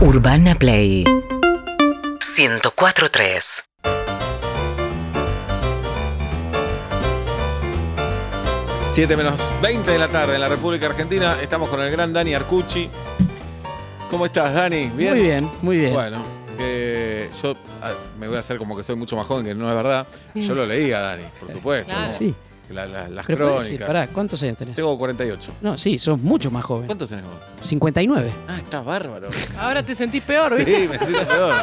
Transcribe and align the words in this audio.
Urbana 0.00 0.54
Play 0.54 1.04
104.3 1.04 3.64
7 8.88 9.16
menos 9.16 9.40
20 9.62 9.90
de 9.90 9.98
la 9.98 10.08
tarde 10.08 10.34
en 10.34 10.42
la 10.42 10.48
República 10.48 10.84
Argentina. 10.86 11.38
Estamos 11.40 11.70
con 11.70 11.80
el 11.80 11.90
gran 11.90 12.12
Dani 12.12 12.34
Arcucci. 12.34 12.90
¿Cómo 14.10 14.26
estás, 14.26 14.52
Dani? 14.52 14.90
¿Bien? 14.90 15.14
Muy 15.14 15.22
bien, 15.22 15.50
muy 15.62 15.78
bien. 15.78 15.94
Bueno, 15.94 16.22
eh, 16.58 17.30
yo 17.42 17.54
ah, 17.80 17.94
me 18.18 18.28
voy 18.28 18.36
a 18.36 18.40
hacer 18.40 18.58
como 18.58 18.76
que 18.76 18.82
soy 18.82 18.96
mucho 18.96 19.16
más 19.16 19.26
joven, 19.26 19.46
que 19.46 19.54
no 19.54 19.66
es 19.66 19.74
verdad. 19.74 20.06
Yo 20.34 20.54
lo 20.54 20.66
leía, 20.66 21.00
Dani, 21.00 21.24
por 21.40 21.50
supuesto. 21.50 21.90
Claro. 21.90 22.12
Sí. 22.12 22.34
La- 22.70 22.84
la- 22.86 23.08
las 23.08 23.24
Pero 23.26 23.46
puedes 23.46 23.64
decir, 23.64 23.76
crónicas. 23.78 23.86
pará, 23.86 24.06
¿cuántos 24.08 24.42
años 24.42 24.56
tenés? 24.58 24.74
Tengo 24.74 24.98
48. 24.98 25.52
No, 25.60 25.78
sí, 25.78 25.98
sos 25.98 26.20
mucho 26.20 26.50
más 26.50 26.64
joven. 26.64 26.86
¿Cuántos 26.86 27.08
tenés 27.08 27.24
vos? 27.24 27.34
59. 27.60 28.30
Ah, 28.48 28.58
estás 28.58 28.84
bárbaro. 28.84 29.28
Ahora 29.58 29.84
te 29.84 29.94
sentís 29.94 30.22
peor, 30.22 30.56
¿viste? 30.56 30.80
Sí, 30.82 30.88
me 30.88 30.98
siento 30.98 31.28
peor. 31.28 31.54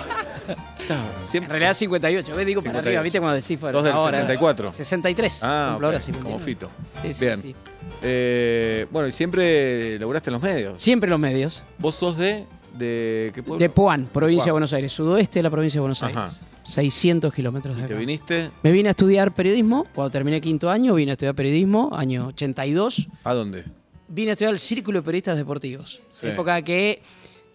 Estás 0.80 0.98
En 1.22 1.27
siempre. 1.27 1.52
realidad 1.60 1.74
58. 1.74 2.34
Ves, 2.36 2.46
digo 2.46 2.62
para 2.62 2.72
58. 2.80 2.88
arriba, 2.90 3.02
¿viste 3.02 3.20
cuando 3.20 3.36
decís? 3.36 3.60
Sos 3.60 3.84
del 3.84 3.94
ahora? 3.94 4.12
64. 4.12 4.72
63. 4.72 5.44
Ah, 5.44 5.68
Cumplo 5.72 5.88
ahora 5.88 5.98
ok, 5.98 6.04
59. 6.04 6.24
como 6.34 6.40
Fito. 6.46 6.70
Sí, 7.02 7.13
sí, 7.13 7.26
Bien. 7.26 7.41
sí. 7.41 7.55
Eh, 8.02 8.88
bueno, 8.91 9.08
y 9.08 9.12
siempre 9.12 9.98
laburaste 9.99 10.30
en 10.30 10.34
los 10.34 10.41
medios. 10.41 10.82
Siempre 10.82 11.10
los 11.10 11.20
medios. 11.20 11.63
¿Vos 11.80 11.96
sos 11.96 12.18
de, 12.18 12.46
de 12.73 13.32
qué 13.34 13.44
pueblo? 13.44 13.59
De 13.59 13.70
Puan, 13.70 14.08
provincia 14.08 14.45
de. 14.45 14.52
Buenos 14.52 14.73
Aires. 14.73 14.91
Sudoeste 14.91 15.40
de 15.40 15.44
la 15.44 15.50
provincia 15.50 15.77
de 15.77 15.82
Buenos 15.82 16.04
Aires. 16.04 16.18
Ajá. 16.18 16.40
600 16.63 17.34
kilómetros 17.34 17.76
de 17.76 17.84
¿Y 17.84 17.86
te 17.86 17.94
acá. 17.94 17.99
viniste 17.99 18.52
Me 18.62 18.72
vine 18.72 18.90
a 18.90 18.91
estudiar 18.91 19.34
periodismo. 19.34 19.86
Cuando 19.94 20.12
terminé 20.12 20.40
quinto 20.40 20.70
año, 20.70 20.94
vine 20.96 21.12
a 21.12 21.13
estudiar 21.13 21.36
periodismo, 21.36 21.90
año 21.94 22.27
82. 22.27 23.08
a 23.23 23.34
dónde? 23.34 23.66
Vine 24.08 24.32
a 24.32 24.34
estudiar 24.34 24.54
el 24.54 24.59
Círculo 24.59 24.99
de 24.99 25.04
Periodistas 25.04 25.38
Deportivos. 25.38 26.02
Sí. 26.12 26.27
Época 26.27 26.62
que. 26.62 27.02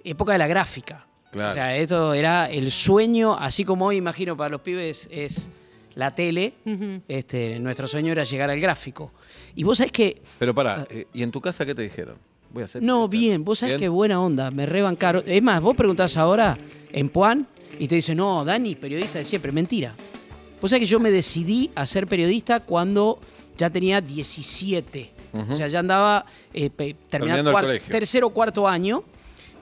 Época 0.05 0.33
de 0.33 0.39
la 0.39 0.47
gráfica. 0.47 1.07
Claro. 1.31 1.51
O 1.51 1.55
sea, 1.55 1.77
esto 1.77 2.15
era 2.15 2.47
el 2.47 2.71
sueño, 2.73 3.37
así 3.39 3.65
como 3.65 3.87
hoy 3.87 3.97
imagino 3.97 4.37
para 4.37 4.49
los 4.51 4.63
pibes 4.63 5.09
es 5.11 5.51
la 5.95 6.15
tele, 6.15 6.55
este, 7.09 7.59
nuestro 7.59 7.89
sueño 7.89 8.13
era 8.13 8.23
llegar 8.23 8.49
al 8.51 8.61
gráfico. 8.61 9.13
Y 9.57 9.65
vos 9.65 9.79
sabés 9.79 9.91
que, 9.93 10.23
Pero 10.39 10.55
pará, 10.55 10.87
eh, 10.89 11.07
¿y 11.13 11.25
en 11.25 11.33
tu 11.33 11.41
casa 11.41 11.67
qué 11.67 11.75
te 11.75 11.83
dijeron? 11.83 12.17
Voy 12.53 12.63
a 12.63 12.65
hacer. 12.65 12.83
No, 12.83 13.09
bien, 13.09 13.45
vos 13.45 13.61
sabés 13.61 13.79
que 13.79 13.89
buena 13.89 14.21
onda, 14.21 14.51
me 14.51 14.67
rebancaron. 14.67 15.23
Es 15.27 15.43
más, 15.43 15.61
vos 15.61 15.77
preguntás 15.77 16.17
ahora 16.17 16.57
en 16.93 17.09
Puan 17.09 17.47
y 17.79 17.89
te 17.89 17.97
dicen, 17.97 18.17
no, 18.17 18.45
Dani, 18.45 18.75
periodista 18.75 19.19
de 19.19 19.25
siempre. 19.25 19.53
Mentira. 19.53 19.95
Vos 20.61 20.71
sabés 20.71 20.83
que 20.83 20.91
yo 20.91 20.99
me 20.99 21.11
decidí 21.11 21.71
a 21.75 21.87
ser 21.87 22.07
periodista 22.07 22.61
cuando 22.61 23.21
ya 23.57 23.71
tenía 23.71 24.01
17. 24.01 25.13
O 25.51 25.55
sea, 25.55 25.69
ya 25.69 25.81
andaba 25.81 26.25
eh, 26.55 26.71
Terminando 26.71 27.53
terminando 27.53 27.71
el 27.71 27.81
tercero 27.83 28.29
o 28.29 28.31
cuarto 28.31 28.67
año 28.67 29.05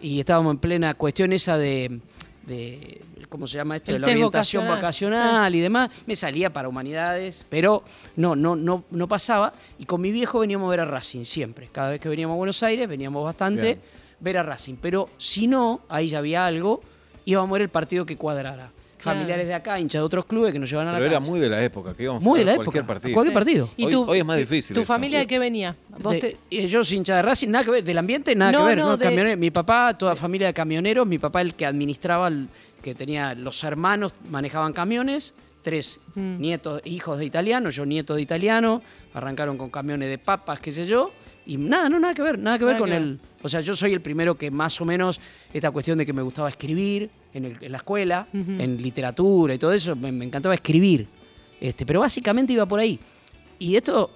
y 0.00 0.20
estábamos 0.20 0.52
en 0.52 0.58
plena 0.58 0.94
cuestión 0.94 1.32
esa 1.32 1.58
de, 1.58 2.00
de- 2.46 3.02
¿cómo 3.28 3.46
se 3.46 3.56
llama 3.56 3.76
esto? 3.76 3.90
El 3.90 3.96
de 3.96 4.06
la 4.06 4.12
orientación 4.12 4.64
vocacional, 4.66 5.18
vocacional 5.20 5.54
y 5.54 5.60
demás. 5.60 5.90
Me 6.06 6.14
salía 6.16 6.52
para 6.52 6.68
humanidades, 6.68 7.44
pero 7.48 7.82
no, 8.16 8.34
no, 8.36 8.54
no, 8.56 8.84
no 8.90 9.08
pasaba. 9.08 9.52
Y 9.78 9.84
con 9.84 10.00
mi 10.00 10.10
viejo 10.12 10.38
veníamos 10.40 10.68
a 10.68 10.70
ver 10.70 10.80
a 10.80 10.84
Racing 10.84 11.24
siempre. 11.24 11.68
Cada 11.72 11.90
vez 11.90 12.00
que 12.00 12.08
veníamos 12.08 12.34
a 12.34 12.38
Buenos 12.38 12.62
Aires, 12.62 12.88
veníamos 12.88 13.24
bastante 13.24 13.62
Bien. 13.62 13.80
ver 14.20 14.38
a 14.38 14.42
Racing. 14.42 14.76
Pero 14.80 15.10
si 15.18 15.46
no, 15.46 15.80
ahí 15.88 16.08
ya 16.08 16.18
había 16.18 16.46
algo, 16.46 16.80
íbamos 17.24 17.50
a 17.50 17.52
ver 17.54 17.62
el 17.62 17.68
partido 17.68 18.06
que 18.06 18.16
cuadrara. 18.16 18.70
Familiares 19.12 19.46
de 19.46 19.54
acá, 19.54 19.80
hinchas 19.80 20.00
de 20.00 20.04
otros 20.04 20.26
clubes 20.26 20.52
que 20.52 20.58
nos 20.58 20.68
llevaban 20.68 20.88
a 20.88 20.92
la 20.92 20.98
Pero 20.98 21.10
era 21.10 21.20
muy 21.20 21.40
de 21.40 21.48
la 21.48 21.62
época, 21.64 21.94
que 21.94 22.02
íbamos 22.04 22.22
Muy 22.22 22.38
a 22.40 22.40
de 22.40 22.44
la 22.50 22.54
cualquier 22.56 22.82
época, 22.82 22.94
partido. 22.94 23.14
cualquier 23.14 23.34
partido. 23.34 23.70
¿Y 23.76 23.84
Hoy- 23.86 23.92
tu- 23.92 24.04
hoy 24.04 24.18
es 24.18 24.24
más 24.24 24.38
difícil 24.38 24.74
¿Tu 24.74 24.80
eso. 24.80 24.86
familia 24.92 25.18
de 25.20 25.26
qué 25.26 25.38
venía? 25.38 25.74
¿Vos 25.98 26.12
De- 26.14 26.36
te- 26.50 26.68
yo 26.68 26.84
soy 26.84 26.96
hincha 26.98 27.16
de 27.16 27.22
Racing, 27.22 27.48
nada 27.48 27.64
que 27.64 27.70
ver, 27.70 27.84
del 27.84 27.98
ambiente 27.98 28.34
nada 28.34 28.52
No, 28.52 28.58
que 28.60 28.64
ver. 28.66 28.78
no, 28.78 28.86
¿no? 28.86 28.96
de- 28.96 29.04
Camionero- 29.04 29.36
Mi 29.38 29.50
papá, 29.50 29.94
toda 29.96 30.14
familia 30.16 30.48
de 30.48 30.54
camioneros, 30.54 31.06
mi 31.06 31.18
papá 31.18 31.40
el 31.40 31.54
que 31.54 31.66
administraba, 31.66 32.28
el- 32.28 32.48
que 32.82 32.94
tenía 32.94 33.34
los 33.34 33.62
hermanos, 33.64 34.12
manejaban 34.30 34.72
camiones, 34.72 35.34
tres 35.62 35.98
Mm. 36.14 36.40
nietos, 36.40 36.80
hijos 36.84 37.18
de 37.18 37.24
italianos, 37.24 37.74
yo 37.74 37.84
nieto 37.84 38.14
de 38.14 38.22
italiano, 38.22 38.82
arrancaron 39.14 39.58
con 39.58 39.70
camiones 39.70 40.08
de 40.08 40.18
papas, 40.18 40.60
qué 40.60 40.70
sé 40.70 40.86
yo, 40.86 41.10
y 41.46 41.56
nada, 41.56 41.88
no, 41.88 41.98
nada 41.98 42.14
que 42.14 42.22
ver, 42.22 42.38
nada 42.38 42.58
que 42.58 42.64
ver 42.64 42.76
con 42.78 42.90
que 42.90 42.96
el... 42.96 43.18
O 43.42 43.48
sea, 43.48 43.60
yo 43.60 43.74
soy 43.76 43.92
el 43.92 44.00
primero 44.00 44.34
que 44.36 44.50
más 44.50 44.80
o 44.80 44.84
menos, 44.84 45.20
esta 45.52 45.70
cuestión 45.70 45.98
de 45.98 46.04
que 46.06 46.12
me 46.12 46.22
gustaba 46.22 46.48
escribir 46.48 47.08
en, 47.36 47.44
el- 47.44 47.56
en 47.60 47.72
la 47.72 47.78
escuela, 47.78 48.26
en 48.32 48.82
literatura 48.82 49.54
y 49.54 49.58
todo 49.58 49.72
eso, 49.72 49.94
me, 49.96 50.10
me 50.12 50.24
encantaba 50.24 50.54
escribir. 50.54 51.06
Este, 51.60 51.86
pero 51.86 52.00
básicamente 52.00 52.52
iba 52.52 52.66
por 52.66 52.80
ahí. 52.80 52.98
Y 53.58 53.76
esto, 53.76 54.10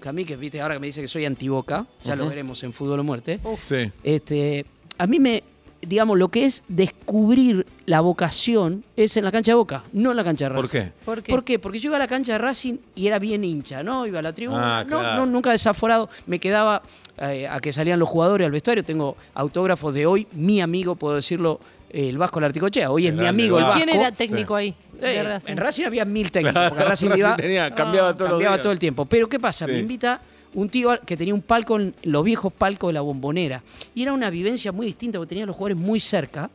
que 0.00 0.08
a 0.08 0.12
mí 0.12 0.24
que 0.24 0.36
viste 0.36 0.60
ahora 0.60 0.74
que 0.74 0.80
me 0.80 0.86
dice 0.86 1.00
que 1.02 1.08
soy 1.08 1.24
antiboca, 1.24 1.86
ya 2.04 2.16
lo 2.16 2.28
veremos 2.28 2.62
en 2.62 2.72
Fútbol 2.72 3.00
o 3.00 3.04
Muerte. 3.04 3.40
Sí. 3.58 3.90
Este, 4.02 4.64
a 4.96 5.06
mí 5.06 5.18
me, 5.20 5.42
digamos, 5.82 6.18
lo 6.18 6.28
que 6.28 6.46
es 6.46 6.64
descubrir 6.68 7.66
la 7.84 8.00
vocación 8.00 8.82
es 8.96 9.16
en 9.16 9.24
la 9.24 9.30
cancha 9.32 9.52
de 9.52 9.56
Boca, 9.56 9.84
no 9.92 10.10
en 10.10 10.16
la 10.16 10.24
cancha 10.24 10.46
de 10.46 10.48
Racing. 10.56 10.62
¿Por 10.62 10.70
qué? 10.70 10.92
¿Por 11.04 11.22
qué? 11.22 11.32
¿Por 11.32 11.44
qué? 11.44 11.58
Porque 11.58 11.78
yo 11.78 11.90
iba 11.90 11.96
a 11.96 12.00
la 12.00 12.08
cancha 12.08 12.32
de 12.32 12.38
Racing 12.38 12.78
y 12.94 13.06
era 13.06 13.18
bien 13.18 13.44
hincha, 13.44 13.82
¿no? 13.82 14.06
Iba 14.06 14.20
a 14.20 14.22
la 14.22 14.32
tribuna, 14.32 14.78
Ah, 14.80 14.84
no, 14.84 15.00
claro. 15.00 15.16
no, 15.18 15.26
nunca 15.26 15.50
desaforado. 15.50 16.08
Me 16.26 16.38
quedaba 16.38 16.82
eh, 17.18 17.46
a 17.46 17.60
que 17.60 17.72
salían 17.72 17.98
los 17.98 18.08
jugadores 18.08 18.46
al 18.46 18.52
vestuario. 18.52 18.82
Tengo 18.84 19.16
autógrafos 19.34 19.92
de 19.94 20.06
hoy, 20.06 20.26
mi 20.32 20.60
amigo, 20.62 20.96
puedo 20.96 21.14
decirlo, 21.16 21.60
el 21.96 22.18
Vasco 22.18 22.40
Larticochea. 22.40 22.90
Hoy 22.90 23.06
es 23.06 23.14
mi 23.14 23.26
amigo 23.26 23.58
el 23.58 23.64
Vasco. 23.64 23.82
¿Quién 23.84 23.88
era 24.00 24.12
técnico 24.12 24.54
ahí? 24.54 24.74
Eh, 25.00 25.22
Racing? 25.22 25.52
en 25.52 25.56
Racing 25.58 25.84
había 25.84 26.04
mil 26.04 26.30
técnicos, 26.32 26.52
Claro, 26.52 26.68
porque 26.70 26.84
Racing 26.84 27.08
Racing 27.08 27.20
iba- 27.20 27.36
tenía- 27.36 27.74
cambiaba 27.74 28.12
todos 28.14 28.30
los 28.30 28.36
cambiaba 28.36 28.56
días. 28.56 28.62
todo 28.62 28.72
el 28.72 28.78
tiempo. 28.78 29.04
Pero 29.06 29.28
¿qué 29.28 29.40
pasa? 29.40 29.66
Sí. 29.66 29.72
Me 29.72 29.78
invita 29.78 30.20
un 30.54 30.68
tío 30.68 30.90
que 31.04 31.16
tenía 31.16 31.34
un 31.34 31.42
palco 31.42 31.78
en 31.78 31.94
los 32.02 32.24
viejos 32.24 32.52
palcos 32.52 32.88
de 32.90 32.94
la 32.94 33.00
bombonera. 33.00 33.62
Y 33.94 34.02
era 34.02 34.12
una 34.12 34.30
vivencia 34.30 34.72
muy 34.72 34.86
distinta 34.86 35.18
porque 35.18 35.30
tenía 35.30 35.46
los 35.46 35.56
jugadores 35.56 35.76
muy 35.78 36.00
cerca, 36.00 36.50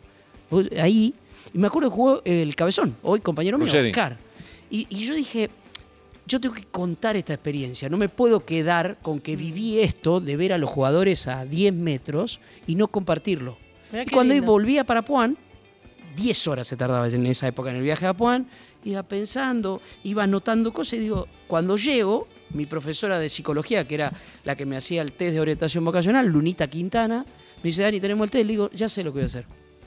ahí. 0.79 1.13
Y 1.53 1.57
me 1.57 1.67
acuerdo 1.67 1.89
que 1.89 1.95
jugó 1.95 2.21
el 2.23 2.55
cabezón, 2.55 2.95
hoy 3.03 3.19
compañero 3.19 3.57
mío, 3.57 3.67
Ruggeri. 3.67 3.89
Oscar. 3.89 4.17
Y, 4.69 4.87
y 4.89 5.03
yo 5.05 5.13
dije, 5.15 5.49
yo 6.27 6.39
tengo 6.39 6.55
que 6.55 6.63
contar 6.65 7.15
esta 7.17 7.33
experiencia. 7.33 7.89
No 7.89 7.97
me 7.97 8.09
puedo 8.09 8.45
quedar 8.45 8.97
con 9.01 9.19
que 9.19 9.35
viví 9.35 9.79
esto 9.79 10.19
de 10.19 10.37
ver 10.37 10.53
a 10.53 10.57
los 10.57 10.69
jugadores 10.69 11.27
a 11.27 11.45
10 11.45 11.73
metros 11.73 12.39
y 12.67 12.75
no 12.75 12.87
compartirlo. 12.87 13.57
Mirá 13.91 14.03
Y 14.03 14.05
cuando 14.07 14.33
lindo. 14.33 14.51
volvía 14.51 14.83
para 14.83 15.01
Puan, 15.03 15.37
10 16.15 16.47
horas 16.47 16.67
se 16.67 16.75
tardaba 16.77 17.07
en 17.07 17.25
esa 17.25 17.47
época 17.47 17.71
en 17.71 17.77
el 17.77 17.83
viaje 17.83 18.05
a 18.05 18.13
Puan, 18.13 18.47
iba 18.83 19.03
pensando, 19.03 19.81
iba 20.03 20.23
anotando 20.23 20.73
cosas 20.73 20.93
y 20.93 20.99
digo, 20.99 21.27
cuando 21.47 21.77
llego, 21.77 22.27
mi 22.51 22.65
profesora 22.65 23.19
de 23.19 23.29
psicología, 23.29 23.87
que 23.87 23.95
era 23.95 24.11
la 24.43 24.55
que 24.55 24.65
me 24.65 24.75
hacía 24.77 25.01
el 25.01 25.11
test 25.11 25.33
de 25.33 25.41
orientación 25.41 25.85
vocacional, 25.85 26.27
Lunita 26.27 26.67
Quintana, 26.67 27.25
me 27.57 27.63
dice, 27.63 27.83
Dani, 27.83 27.99
tenemos 27.99 28.25
el 28.25 28.31
test, 28.31 28.45
le 28.45 28.51
digo, 28.51 28.69
ya 28.71 28.89
sé 28.89 29.03
lo 29.03 29.11
que 29.11 29.19
voy 29.19 29.23
a 29.23 29.25
hacer. 29.27 29.45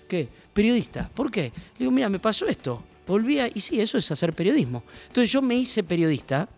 ¿Qué? 0.09 0.29
Periodista. 0.53 1.11
¿Por 1.13 1.31
qué? 1.31 1.45
Le 1.45 1.79
digo, 1.81 1.91
mira, 1.91 2.09
me 2.09 2.19
pasó 2.19 2.47
esto. 2.47 2.83
Volvía, 3.07 3.49
y 3.53 3.61
sí, 3.61 3.81
eso 3.81 3.99
es 3.99 4.11
hacer 4.11 4.33
periodismo. 4.33 4.83
Entonces 5.09 5.31
yo 5.31 5.43
me 5.43 5.57
hice 5.57 5.83
periodista 5.83 6.49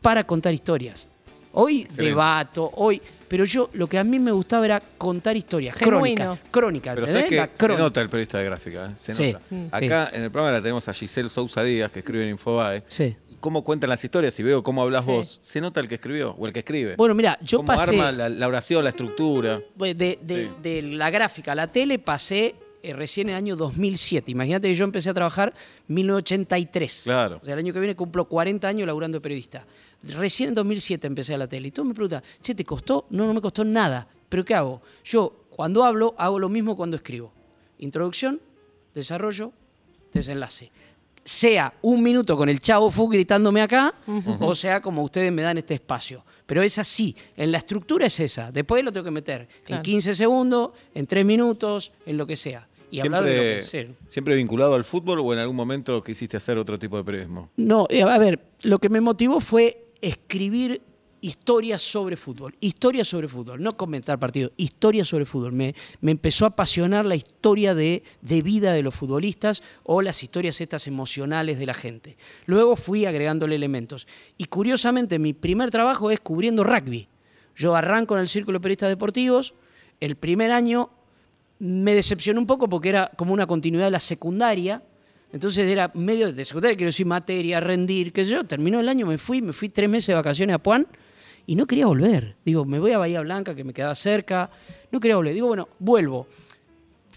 para 0.00 0.24
contar 0.24 0.54
historias. 0.54 1.06
Hoy 1.52 1.80
Excelente. 1.82 2.04
debato, 2.04 2.70
hoy. 2.74 3.00
Pero 3.28 3.44
yo 3.46 3.70
lo 3.72 3.86
que 3.88 3.98
a 3.98 4.04
mí 4.04 4.18
me 4.18 4.30
gustaba 4.30 4.64
era 4.66 4.82
contar 4.98 5.36
historias. 5.36 5.74
Genuino. 5.76 6.38
Crónica. 6.50 6.50
Crónica. 6.50 6.94
Pero 6.94 7.06
sabes 7.06 7.24
que 7.24 7.36
La 7.36 7.48
se 7.54 7.68
nota 7.68 8.00
el 8.02 8.10
periodista 8.10 8.38
de 8.38 8.44
gráfica, 8.44 8.86
¿eh? 8.86 8.90
Se 8.96 9.12
Sí. 9.14 9.32
nota. 9.32 9.76
Acá 9.76 10.10
en 10.12 10.22
el 10.24 10.30
programa 10.30 10.52
la 10.56 10.60
tenemos 10.62 10.86
a 10.88 10.92
Giselle 10.92 11.28
Sousa 11.30 11.62
Díaz, 11.62 11.90
que 11.90 12.00
escribe 12.00 12.24
en 12.24 12.30
Infobae. 12.30 12.82
Sí. 12.88 13.16
Cómo 13.40 13.64
cuentan 13.64 13.88
las 13.90 14.04
historias 14.04 14.38
y 14.38 14.42
veo 14.42 14.62
cómo 14.62 14.82
hablas 14.82 15.04
Sí. 15.06 15.10
vos, 15.10 15.38
se 15.42 15.60
nota 15.62 15.80
el 15.80 15.88
que 15.88 15.94
escribió 15.96 16.32
o 16.38 16.46
el 16.46 16.52
que 16.52 16.58
escribe. 16.60 16.94
Bueno, 16.96 17.14
mira, 17.14 17.38
yo 17.40 17.58
cómo 17.58 17.68
pasé 17.68 17.90
arma 17.90 18.12
la, 18.12 18.28
la 18.28 18.48
oración, 18.48 18.84
la 18.84 18.90
estructura. 18.90 19.60
de, 19.76 19.94
de- 19.94 20.18
Sí. 20.24 20.50
de 20.62 20.82
la 20.82 21.10
gráfica 21.10 21.52
a 21.52 21.54
la 21.54 21.66
tele, 21.72 21.98
pasé 21.98 22.54
eh, 22.82 22.92
recién 22.92 23.28
en 23.28 23.34
el 23.34 23.38
año 23.38 23.56
2007. 23.56 24.30
Imagínate 24.30 24.68
que 24.68 24.74
yo 24.74 24.84
empecé 24.84 25.10
a 25.10 25.14
trabajar 25.14 25.54
en 25.88 25.94
1983. 25.94 27.02
Claro. 27.04 27.38
O 27.42 27.44
sea, 27.44 27.54
el 27.54 27.60
año 27.60 27.72
que 27.72 27.80
viene 27.80 27.94
cumplo 27.96 28.26
40 28.26 28.66
años 28.66 28.86
laburando 28.86 29.16
de 29.18 29.20
periodista. 29.22 29.64
Recién 30.02 30.48
en 30.50 30.54
2007 30.54 31.06
empecé 31.06 31.34
a 31.34 31.38
la 31.38 31.46
tele. 31.46 31.68
Y 31.68 31.70
todo 31.70 31.84
me 31.86 31.94
pregunta, 31.94 32.22
che, 32.40 32.54
¿te 32.54 32.64
costó? 32.64 33.06
No, 33.10 33.26
no 33.26 33.34
me 33.34 33.40
costó 33.40 33.64
nada. 33.64 34.06
¿Pero 34.28 34.44
qué 34.44 34.54
hago? 34.54 34.82
Yo, 35.04 35.44
cuando 35.50 35.84
hablo, 35.84 36.14
hago 36.18 36.38
lo 36.38 36.48
mismo 36.48 36.76
cuando 36.76 36.96
escribo. 36.96 37.32
Introducción, 37.78 38.40
desarrollo, 38.94 39.52
desenlace. 40.12 40.70
Sea 41.24 41.72
un 41.82 42.02
minuto 42.02 42.36
con 42.36 42.48
el 42.48 42.58
chavo 42.58 42.90
Fu 42.90 43.06
gritándome 43.08 43.62
acá, 43.62 43.94
o 44.40 44.56
sea 44.56 44.82
como 44.82 45.04
ustedes 45.04 45.30
me 45.30 45.42
dan 45.42 45.56
este 45.58 45.74
espacio. 45.74 46.24
Pero 46.46 46.62
es 46.62 46.78
así, 46.78 47.14
en 47.36 47.52
la 47.52 47.58
estructura 47.58 48.06
es 48.06 48.18
esa. 48.18 48.50
Después 48.50 48.82
lo 48.82 48.90
tengo 48.92 49.04
que 49.04 49.12
meter 49.12 49.42
en 49.42 49.48
Claro. 49.64 49.82
15 49.84 50.14
segundos, 50.14 50.70
en 50.92 51.06
3 51.06 51.24
minutos, 51.24 51.92
en 52.06 52.16
lo 52.16 52.26
que 52.26 52.36
sea. 52.36 52.66
Y 52.92 53.00
hablar 53.00 53.24
de 53.24 53.36
lo 53.36 53.42
que 53.42 53.62
Siempre, 53.62 53.96
siempre 54.08 54.36
vinculado 54.36 54.74
al 54.74 54.84
fútbol 54.84 55.20
o 55.20 55.32
en 55.32 55.38
algún 55.38 55.56
momento 55.56 56.02
quisiste 56.02 56.36
hacer 56.36 56.58
otro 56.58 56.78
tipo 56.78 56.96
de 56.98 57.04
periodismo. 57.04 57.50
No, 57.56 57.86
eh, 57.88 58.02
a 58.02 58.18
ver, 58.18 58.40
lo 58.62 58.78
que 58.78 58.90
me 58.90 59.00
motivó 59.00 59.40
fue 59.40 59.86
escribir 60.02 60.82
historias 61.22 61.80
sobre 61.80 62.16
fútbol. 62.16 62.54
Historias 62.60 63.08
sobre 63.08 63.28
fútbol, 63.28 63.62
no 63.62 63.76
comentar 63.76 64.18
partidos, 64.18 64.52
historias 64.58 65.08
sobre 65.08 65.24
fútbol. 65.24 65.52
Me, 65.52 65.74
me 66.02 66.10
empezó 66.10 66.44
a 66.44 66.48
apasionar 66.48 67.06
la 67.06 67.14
historia 67.14 67.74
de, 67.74 68.02
de 68.20 68.42
vida 68.42 68.74
de 68.74 68.82
los 68.82 68.94
futbolistas 68.94 69.62
o 69.84 70.02
las 70.02 70.22
historias 70.22 70.60
estas 70.60 70.86
emocionales 70.86 71.58
de 71.58 71.66
la 71.66 71.74
gente. 71.74 72.18
Luego 72.44 72.76
fui 72.76 73.06
agregándole 73.06 73.54
elementos. 73.54 74.06
Y 74.36 74.46
curiosamente, 74.46 75.18
mi 75.18 75.32
primer 75.32 75.70
trabajo 75.70 76.10
es 76.10 76.20
cubriendo 76.20 76.64
rugby. 76.64 77.08
Yo 77.56 77.74
arranco 77.74 78.16
en 78.16 78.20
el 78.20 78.28
Círculo 78.28 78.58
de 78.58 78.62
Periodistas 78.62 78.88
Deportivos, 78.88 79.54
el 80.00 80.16
primer 80.16 80.50
año 80.50 80.90
me 81.62 81.94
decepcionó 81.94 82.40
un 82.40 82.46
poco 82.46 82.68
porque 82.68 82.88
era 82.88 83.12
como 83.16 83.32
una 83.32 83.46
continuidad 83.46 83.84
de 83.84 83.92
la 83.92 84.00
secundaria. 84.00 84.82
Entonces 85.32 85.70
era 85.70 85.92
medio 85.94 86.32
de 86.32 86.44
secundaria, 86.44 86.76
quiero 86.76 86.88
decir, 86.88 87.06
materia, 87.06 87.60
rendir, 87.60 88.12
qué 88.12 88.24
sé 88.24 88.32
yo. 88.32 88.44
Terminó 88.44 88.80
el 88.80 88.88
año, 88.88 89.06
me 89.06 89.16
fui, 89.16 89.40
me 89.40 89.52
fui 89.52 89.68
tres 89.68 89.88
meses 89.88 90.08
de 90.08 90.14
vacaciones 90.14 90.54
a 90.54 90.58
Puan 90.58 90.88
y 91.46 91.54
no 91.54 91.66
quería 91.66 91.86
volver. 91.86 92.34
Digo, 92.44 92.64
me 92.64 92.80
voy 92.80 92.90
a 92.90 92.98
Bahía 92.98 93.20
Blanca, 93.20 93.54
que 93.54 93.62
me 93.62 93.72
quedaba 93.72 93.94
cerca. 93.94 94.50
No 94.90 94.98
quería 94.98 95.14
volver. 95.14 95.34
Digo, 95.34 95.46
bueno, 95.46 95.68
vuelvo. 95.78 96.26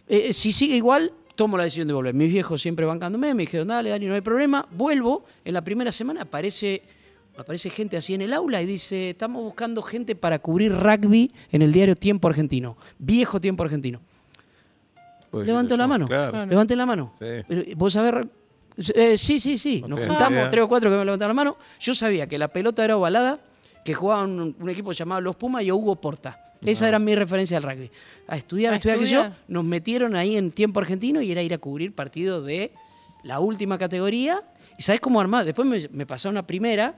Eh, 0.08 0.32
si 0.32 0.52
sigue 0.52 0.76
igual, 0.76 1.12
tomo 1.34 1.58
la 1.58 1.64
decisión 1.64 1.88
de 1.88 1.96
volver. 1.96 2.14
Mis 2.14 2.32
viejos 2.32 2.62
siempre 2.62 2.86
bancándome, 2.86 3.34
me 3.34 3.44
dijeron, 3.44 3.68
dale, 3.68 3.90
Dani, 3.90 4.06
no 4.06 4.14
hay 4.14 4.22
problema. 4.22 4.68
Vuelvo. 4.72 5.26
En 5.44 5.56
la 5.56 5.64
primera 5.64 5.92
semana 5.92 6.22
aparece, 6.22 6.84
aparece 7.36 7.72
gente 7.72 7.98
así 7.98 8.14
en 8.14 8.22
el 8.22 8.32
aula 8.32 8.62
y 8.62 8.68
dice, 8.68 9.10
estamos 9.10 9.44
buscando 9.44 9.82
gente 9.82 10.16
para 10.16 10.38
cubrir 10.38 10.72
rugby 10.72 11.32
en 11.52 11.64
el 11.64 11.72
diario 11.74 11.96
Tiempo 11.96 12.28
Argentino. 12.28 12.78
Viejo 13.00 13.42
Tiempo 13.42 13.64
Argentino. 13.64 14.02
Pues, 15.44 15.78
la 15.78 15.88
mano. 15.88 16.08
Claro. 16.08 16.46
Levanten 16.46 16.78
la 16.78 16.86
mano. 16.86 17.14
Sí. 17.20 17.26
Pero, 17.48 17.64
¿Vos 17.76 17.92
sabés? 17.92 18.26
Eh, 18.94 19.18
sí, 19.18 19.40
sí, 19.40 19.58
sí. 19.58 19.82
No 19.82 19.90
Nos 19.98 20.08
juntamos 20.08 20.50
tres 20.50 20.64
o 20.64 20.68
cuatro 20.70 20.90
que 20.90 20.96
me 20.98 21.04
levantaron 21.04 21.36
la 21.36 21.44
mano. 21.44 21.58
Yo 21.80 21.94
sabía 21.94 22.28
que 22.28 22.38
la 22.38 22.48
pelota 22.48 22.86
era 22.86 22.96
ovalada, 22.96 23.40
que 23.84 23.94
jugaban 23.94 24.40
un, 24.40 24.56
un 24.58 24.70
equipo 24.70 24.92
llamado 24.94 25.22
Los 25.22 25.36
Pumas 25.36 25.64
y 25.64 25.72
Hugo 25.72 25.98
Porta. 25.98 26.42
Esa 26.62 26.88
era 26.88 27.00
mi 27.00 27.16
referencia 27.16 27.58
al 27.58 27.64
rugby. 27.64 27.92
A 28.28 28.38
estudiar, 28.38 28.74
a 28.74 28.78
estudiar, 28.78 28.98
que 28.98 29.06
yo. 29.06 29.28
Nos 29.48 29.64
metieron 29.64 30.16
ahí 30.16 30.38
en 30.38 30.52
tiempo 30.52 30.80
argentino 30.80 31.22
y 31.22 31.32
era 31.32 31.42
ir 31.42 31.54
a 31.54 31.58
cubrir 31.58 31.94
partidos 31.94 32.46
de 32.46 32.72
la 33.24 33.40
última 33.40 33.78
categoría. 33.78 34.42
¿Y 34.78 34.82
sabes 34.82 35.02
cómo 35.02 35.20
armaba? 35.20 35.44
Después 35.44 35.68
me, 35.68 35.88
me 35.92 36.06
pasaron 36.06 36.38
a 36.38 36.48
primera 36.48 36.96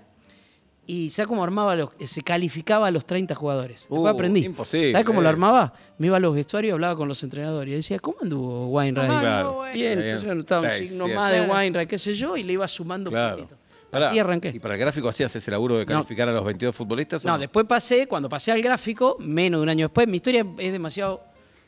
y 0.87 1.09
¿sabes 1.09 1.27
cómo 1.27 1.43
armaba? 1.43 1.75
Los, 1.75 1.89
se 2.05 2.21
calificaba 2.23 2.87
a 2.87 2.91
los 2.91 3.05
30 3.05 3.35
jugadores. 3.35 3.81
Después 3.81 4.01
Uh, 4.01 4.07
aprendí. 4.07 4.45
imposible. 4.45 4.91
¿Sabes 4.93 5.05
cómo 5.05 5.21
lo 5.21 5.29
armaba? 5.29 5.73
Me 5.97 6.07
iba 6.07 6.17
a 6.17 6.19
los 6.19 6.33
vestuarios 6.33 6.71
y 6.71 6.73
hablaba 6.73 6.95
con 6.95 7.07
los 7.07 7.21
entrenadores. 7.23 7.71
Y 7.71 7.75
decía, 7.75 7.99
¿cómo 7.99 8.17
anduvo 8.21 8.67
Weinreich? 8.69 9.09
Ajá. 9.09 9.19
Claro. 9.19 9.61
Bien, 9.63 9.73
Bien. 9.73 10.01
entonces 10.01 10.29
anotaba 10.31 10.61
un 10.67 10.87
signo 10.87 11.07
más 11.09 11.31
de. 11.31 11.41
Weinreich, 11.41 11.89
qué 11.89 11.97
sé 11.97 12.13
yo, 12.15 12.35
y 12.37 12.43
le 12.43 12.53
iba 12.53 12.67
sumando 12.67 13.11
Claro. 13.11 13.47
Pará, 13.91 14.09
Así 14.09 14.19
arranqué. 14.19 14.49
¿Y 14.53 14.59
para 14.59 14.73
el 14.73 14.79
gráfico 14.81 15.07
hacías 15.07 15.33
ese 15.35 15.49
laburo 15.51 15.77
de 15.77 15.85
calificar 15.85 16.27
a 16.27 16.31
los 16.33 16.43
22 16.43 16.75
futbolistas? 16.75 17.23
o 17.23 17.27
No, 17.27 17.37
después 17.37 17.65
pasé, 17.65 18.05
cuando 18.07 18.27
pasé 18.27 18.51
al 18.51 18.61
gráfico, 18.61 19.15
menos 19.19 19.59
de 19.59 19.63
un 19.63 19.69
año 19.69 19.85
después, 19.87 20.07
mi 20.09 20.17
historia 20.17 20.45
es 20.57 20.71
demasiado 20.73 21.21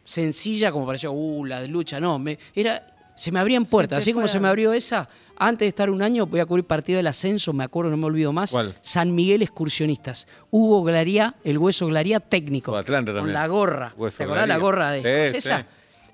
sencilla 0.04 0.71
como 0.71 0.86
pareció, 0.86 1.12
uh, 1.12 1.45
la 1.45 1.62
de 1.62 1.68
lucha, 1.68 2.00
no, 2.00 2.19
me, 2.19 2.38
era, 2.56 2.86
se 3.16 3.31
me 3.31 3.39
abrían 3.39 3.66
puertas, 3.66 4.00
así 4.00 4.13
como 4.13 4.27
se 4.27 4.39
me 4.39 4.48
abrió 4.48 4.74
esa, 4.74 5.07
antes 5.39 5.65
de 5.65 5.69
estar 5.69 5.89
un 5.89 6.01
año 6.01 6.25
voy 6.27 6.39
a 6.41 6.45
cubrir 6.45 6.65
partido 6.65 6.97
del 6.97 7.07
ascenso, 7.07 7.53
me 7.53 7.63
acuerdo, 7.63 7.89
no 7.91 7.97
me 7.97 8.06
olvido 8.06 8.31
más, 8.33 8.51
¿Cuál? 8.51 8.75
San 8.81 9.15
Miguel 9.15 9.41
Excursionistas, 9.41 10.27
Hugo 10.51 10.83
Glaría, 10.83 11.36
el 11.44 11.57
hueso 11.57 11.88
Glaría 11.88 12.19
técnico, 12.19 12.74
O 12.74 12.75
Atlanta 12.75 13.13
con 13.13 13.31
la 13.33 13.47
gorra, 13.47 13.94
Hueso 13.97 14.18
¿te 14.18 14.24
acordás 14.25 14.47
la 14.47 14.57
gorra 14.57 14.91
de 14.91 15.31
Sí, 15.31 15.38
esa? 15.38 15.59
sí. 15.62 15.65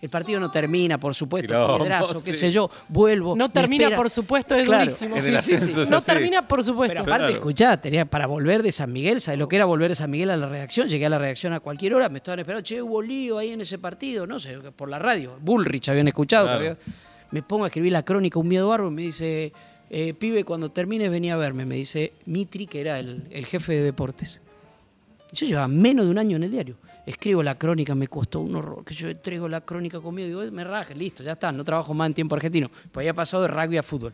El 0.01 0.09
partido 0.09 0.39
no 0.39 0.51
termina, 0.51 0.99
por 0.99 1.15
supuesto, 1.15 1.47
Quilombo, 1.47 1.77
piedrazo, 1.79 2.23
qué 2.23 2.33
sí. 2.33 2.39
sé 2.41 2.51
yo, 2.51 2.69
vuelvo. 2.89 3.35
No 3.35 3.49
termina, 3.49 3.89
por 3.95 4.07
supuesto, 4.11 4.53
es 4.53 4.67
Claro. 4.67 4.83
durísimo. 4.85 5.15
Sí, 5.15 5.21
sí, 5.23 5.29
sí. 5.29 5.35
ascenso 5.35 5.81
es 5.81 5.89
No 5.89 5.97
así. 5.97 6.05
termina, 6.05 6.47
por 6.47 6.63
supuesto. 6.63 6.91
Pero 6.93 7.01
aparte, 7.01 7.19
Claro. 7.27 7.33
escuchá, 7.33 7.81
tenía 7.81 8.05
para 8.05 8.27
volver 8.27 8.61
de 8.61 8.71
San 8.71 8.93
Miguel, 8.93 9.19
¿sabes 9.19 9.39
lo 9.39 9.47
que 9.47 9.55
era 9.55 9.65
volver 9.65 9.89
de 9.89 9.95
San 9.95 10.11
Miguel 10.11 10.29
a 10.29 10.37
la 10.37 10.47
redacción? 10.47 10.89
Llegué 10.89 11.07
a 11.07 11.09
la 11.09 11.17
redacción 11.17 11.53
a 11.53 11.59
cualquier 11.59 11.95
hora, 11.95 12.09
me 12.09 12.17
estaban 12.17 12.37
esperando, 12.39 12.63
che, 12.63 12.79
hubo 12.83 13.01
lío 13.01 13.39
ahí 13.39 13.51
en 13.51 13.61
ese 13.61 13.79
partido, 13.79 14.27
no 14.27 14.37
sé, 14.39 14.59
por 14.75 14.89
la 14.89 14.99
radio. 14.99 15.37
Bullrich 15.41 15.89
habían 15.89 16.07
escuchado. 16.09 16.45
Claro. 16.45 16.75
porque- 16.75 16.91
Me 17.35 17.43
pongo 17.43 17.65
a 17.65 17.67
escribir 17.67 17.91
la 17.91 18.05
crónica, 18.05 18.39
un 18.39 18.47
miedo 18.47 18.69
bárbaro, 18.69 18.89
y 18.89 18.93
me 18.95 19.01
dice, 19.01 19.51
eh, 19.89 20.13
pibe, 20.13 20.45
cuando 20.45 20.71
termines 20.71 21.11
venía 21.11 21.33
a 21.33 21.35
verme, 21.35 21.65
me 21.65 21.75
dice 21.75 22.13
Mitri, 22.27 22.65
que 22.65 22.79
era 22.79 22.97
el, 22.97 23.27
el 23.29 23.45
jefe 23.45 23.73
de 23.73 23.81
deportes. 23.81 24.39
Yo 25.33 25.45
llevaba 25.45 25.67
menos 25.67 26.05
de 26.05 26.11
un 26.11 26.17
año 26.17 26.37
en 26.37 26.43
el 26.43 26.51
diario. 26.51 26.77
Escribo 27.05 27.43
la 27.43 27.55
crónica, 27.55 27.93
me 27.93 28.07
costó 28.07 28.39
un 28.39 28.55
horror, 28.55 28.85
que 28.85 28.93
yo 28.93 29.09
entrego 29.09 29.49
la 29.49 29.59
crónica 29.59 29.99
conmigo, 29.99 30.29
digo, 30.29 30.43
"Eh, 30.43 30.49
me 30.51 30.63
raje, 30.63 30.95
listo, 30.95 31.23
ya 31.23 31.33
está, 31.33 31.51
no 31.51 31.65
trabajo 31.65 31.93
más 31.93 32.07
en 32.07 32.13
tiempo 32.13 32.35
argentino. 32.35 32.71
Pues 32.89 33.03
había 33.03 33.13
pasado 33.13 33.43
de 33.43 33.49
rugby 33.49 33.79
a 33.79 33.83
fútbol. 33.83 34.13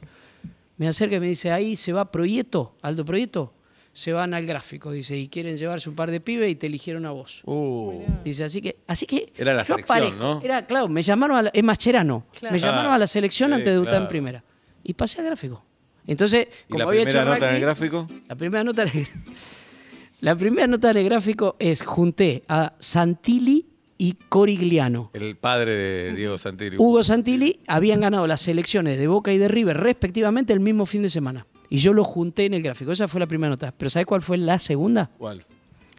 Me 0.78 0.88
acerca 0.88 1.18
y 1.18 1.20
me 1.20 1.28
dice, 1.28 1.52
ahí 1.52 1.76
se 1.76 1.94
va 1.94 2.12
Proyecto, 2.12 2.74
Aldo 2.82 3.06
Proyecto, 3.06 3.54
se 3.94 4.14
van 4.14 4.34
al 4.34 4.46
gráfico, 4.46 4.92
dice, 4.92 5.18
y 5.18 5.28
quieren 5.28 5.58
llevarse 5.58 5.90
un 5.90 5.96
par 5.96 6.12
de 6.12 6.20
pibes 6.22 6.50
y 6.50 6.56
te 6.56 6.68
eligieron 6.68 7.06
a 7.06 7.12
vos. 7.12 7.42
Uh, 7.46 8.02
Dice, 8.24 8.44
así 8.46 8.62
que, 8.62 8.78
así 8.88 9.06
que. 9.06 9.34
Era 9.38 9.54
la 9.54 9.66
selección, 9.66 9.98
aparezco. 9.98 10.20
¿no? 10.24 10.42
Era, 10.42 10.66
claro, 10.66 10.88
me 10.88 11.02
llamaron 11.04 11.38
a 11.38 11.42
la, 11.44 11.50
es 11.54 11.64
Mascherano. 11.64 12.26
Claro. 12.40 12.54
Me 12.54 12.60
llamaron 12.60 12.92
Ah, 12.92 12.96
a 12.96 12.98
la 12.98 13.08
selección 13.08 13.50
sí, 13.50 13.54
antes 13.56 13.66
de 13.66 13.72
debutar 13.74 13.92
claro. 13.94 14.06
en 14.06 14.10
primera. 14.10 14.44
Y 14.84 14.94
pasé 14.94 15.20
al 15.20 15.26
gráfico. 15.28 15.64
Entonces, 16.08 16.48
¿Y 16.68 16.72
como 16.72 16.80
la 16.80 16.86
había 16.86 17.02
primera 17.04 17.22
hecho 17.22 17.30
nota 17.30 17.38
en 17.38 17.44
el 17.44 17.50
rugby, 17.52 17.62
gráfico? 17.62 18.08
La 18.30 18.36
primera 18.36 18.64
nota 18.64 18.86
del- 18.86 19.08
La 20.22 20.36
primera 20.36 20.68
nota 20.68 20.94
del 20.94 21.04
gráfico 21.06 21.56
es 21.60 21.82
junté 21.84 22.44
a 22.48 22.74
Santilli 22.80 23.66
y 23.98 24.14
Corigliano. 24.30 25.12
El 25.14 25.36
padre 25.36 25.76
de 25.76 26.14
Diego 26.14 26.38
Santilli. 26.38 26.78
Hugo 26.78 27.04
Santilli 27.04 27.60
habían 27.68 28.00
ganado 28.02 28.26
las 28.26 28.42
selecciones 28.42 28.98
de 28.98 29.08
Boca 29.08 29.32
y 29.34 29.38
de 29.38 29.48
River 29.48 29.78
respectivamente 29.78 30.54
el 30.54 30.60
mismo 30.60 30.86
fin 30.86 31.02
de 31.04 31.10
semana. 31.10 31.46
Y 31.72 31.78
yo 31.78 31.94
lo 31.94 32.04
junté 32.04 32.46
en 32.46 32.54
el 32.54 32.62
gráfico. 32.62 32.92
Esa 32.92 33.08
fue 33.08 33.20
la 33.20 33.26
primera 33.28 33.50
nota. 33.50 33.74
Pero 33.76 33.90
¿sabes 33.90 34.06
cuál 34.06 34.22
fue 34.22 34.38
la 34.38 34.60
segunda? 34.60 35.10
¿Cuál? 35.18 35.44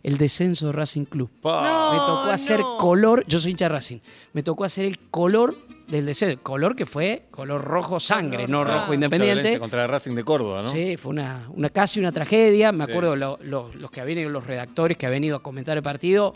El 0.05 0.19
descenso 0.19 0.67
de 0.67 0.73
Racing 0.73 1.05
Club. 1.07 1.31
No. 1.43 1.93
Me 1.93 1.99
tocó 1.99 2.31
hacer 2.31 2.61
no. 2.61 2.77
color, 2.77 3.25
yo 3.27 3.39
soy 3.41 3.53
hincha 3.53 3.65
de 3.65 3.69
Racing, 3.71 3.99
me 4.35 4.43
tocó 4.43 4.65
hacer 4.65 4.85
el 4.85 4.99
color 4.99 5.57
del 5.89 6.07
descenso, 6.07 6.43
color 6.43 6.75
que 6.77 6.87
fue 6.87 7.25
color 7.31 7.63
rojo 7.65 8.01
sangre, 8.01 8.45
Color, 8.47 8.51
no 8.51 8.61
ah. 8.63 8.65
rojo 8.65 8.79
Mucha 8.87 8.95
independiente. 8.95 9.35
violencia 9.35 9.59
contra 9.61 9.85
el 9.85 9.89
Racing 9.91 10.15
de 10.15 10.25
Córdoba, 10.25 10.63
¿no? 10.63 10.73
Sí, 10.73 10.97
fue 10.97 11.11
una, 11.11 11.49
una 11.55 11.71
casi 11.71 12.01
una 12.01 12.13
tragedia. 12.13 12.71
Me 12.73 12.85
Sí. 12.85 12.91
acuerdo 12.91 13.17
lo- 13.17 13.39
lo- 13.43 13.71
los 13.75 13.91
que 13.91 14.01
habían 14.01 14.19
ido, 14.19 14.31
los 14.31 14.47
redactores 14.47 14.97
que 14.99 15.07
habían 15.07 15.25
ido 15.25 15.37
a 15.37 15.43
comentar 15.43 15.77
el 15.77 15.83
partido, 15.83 16.35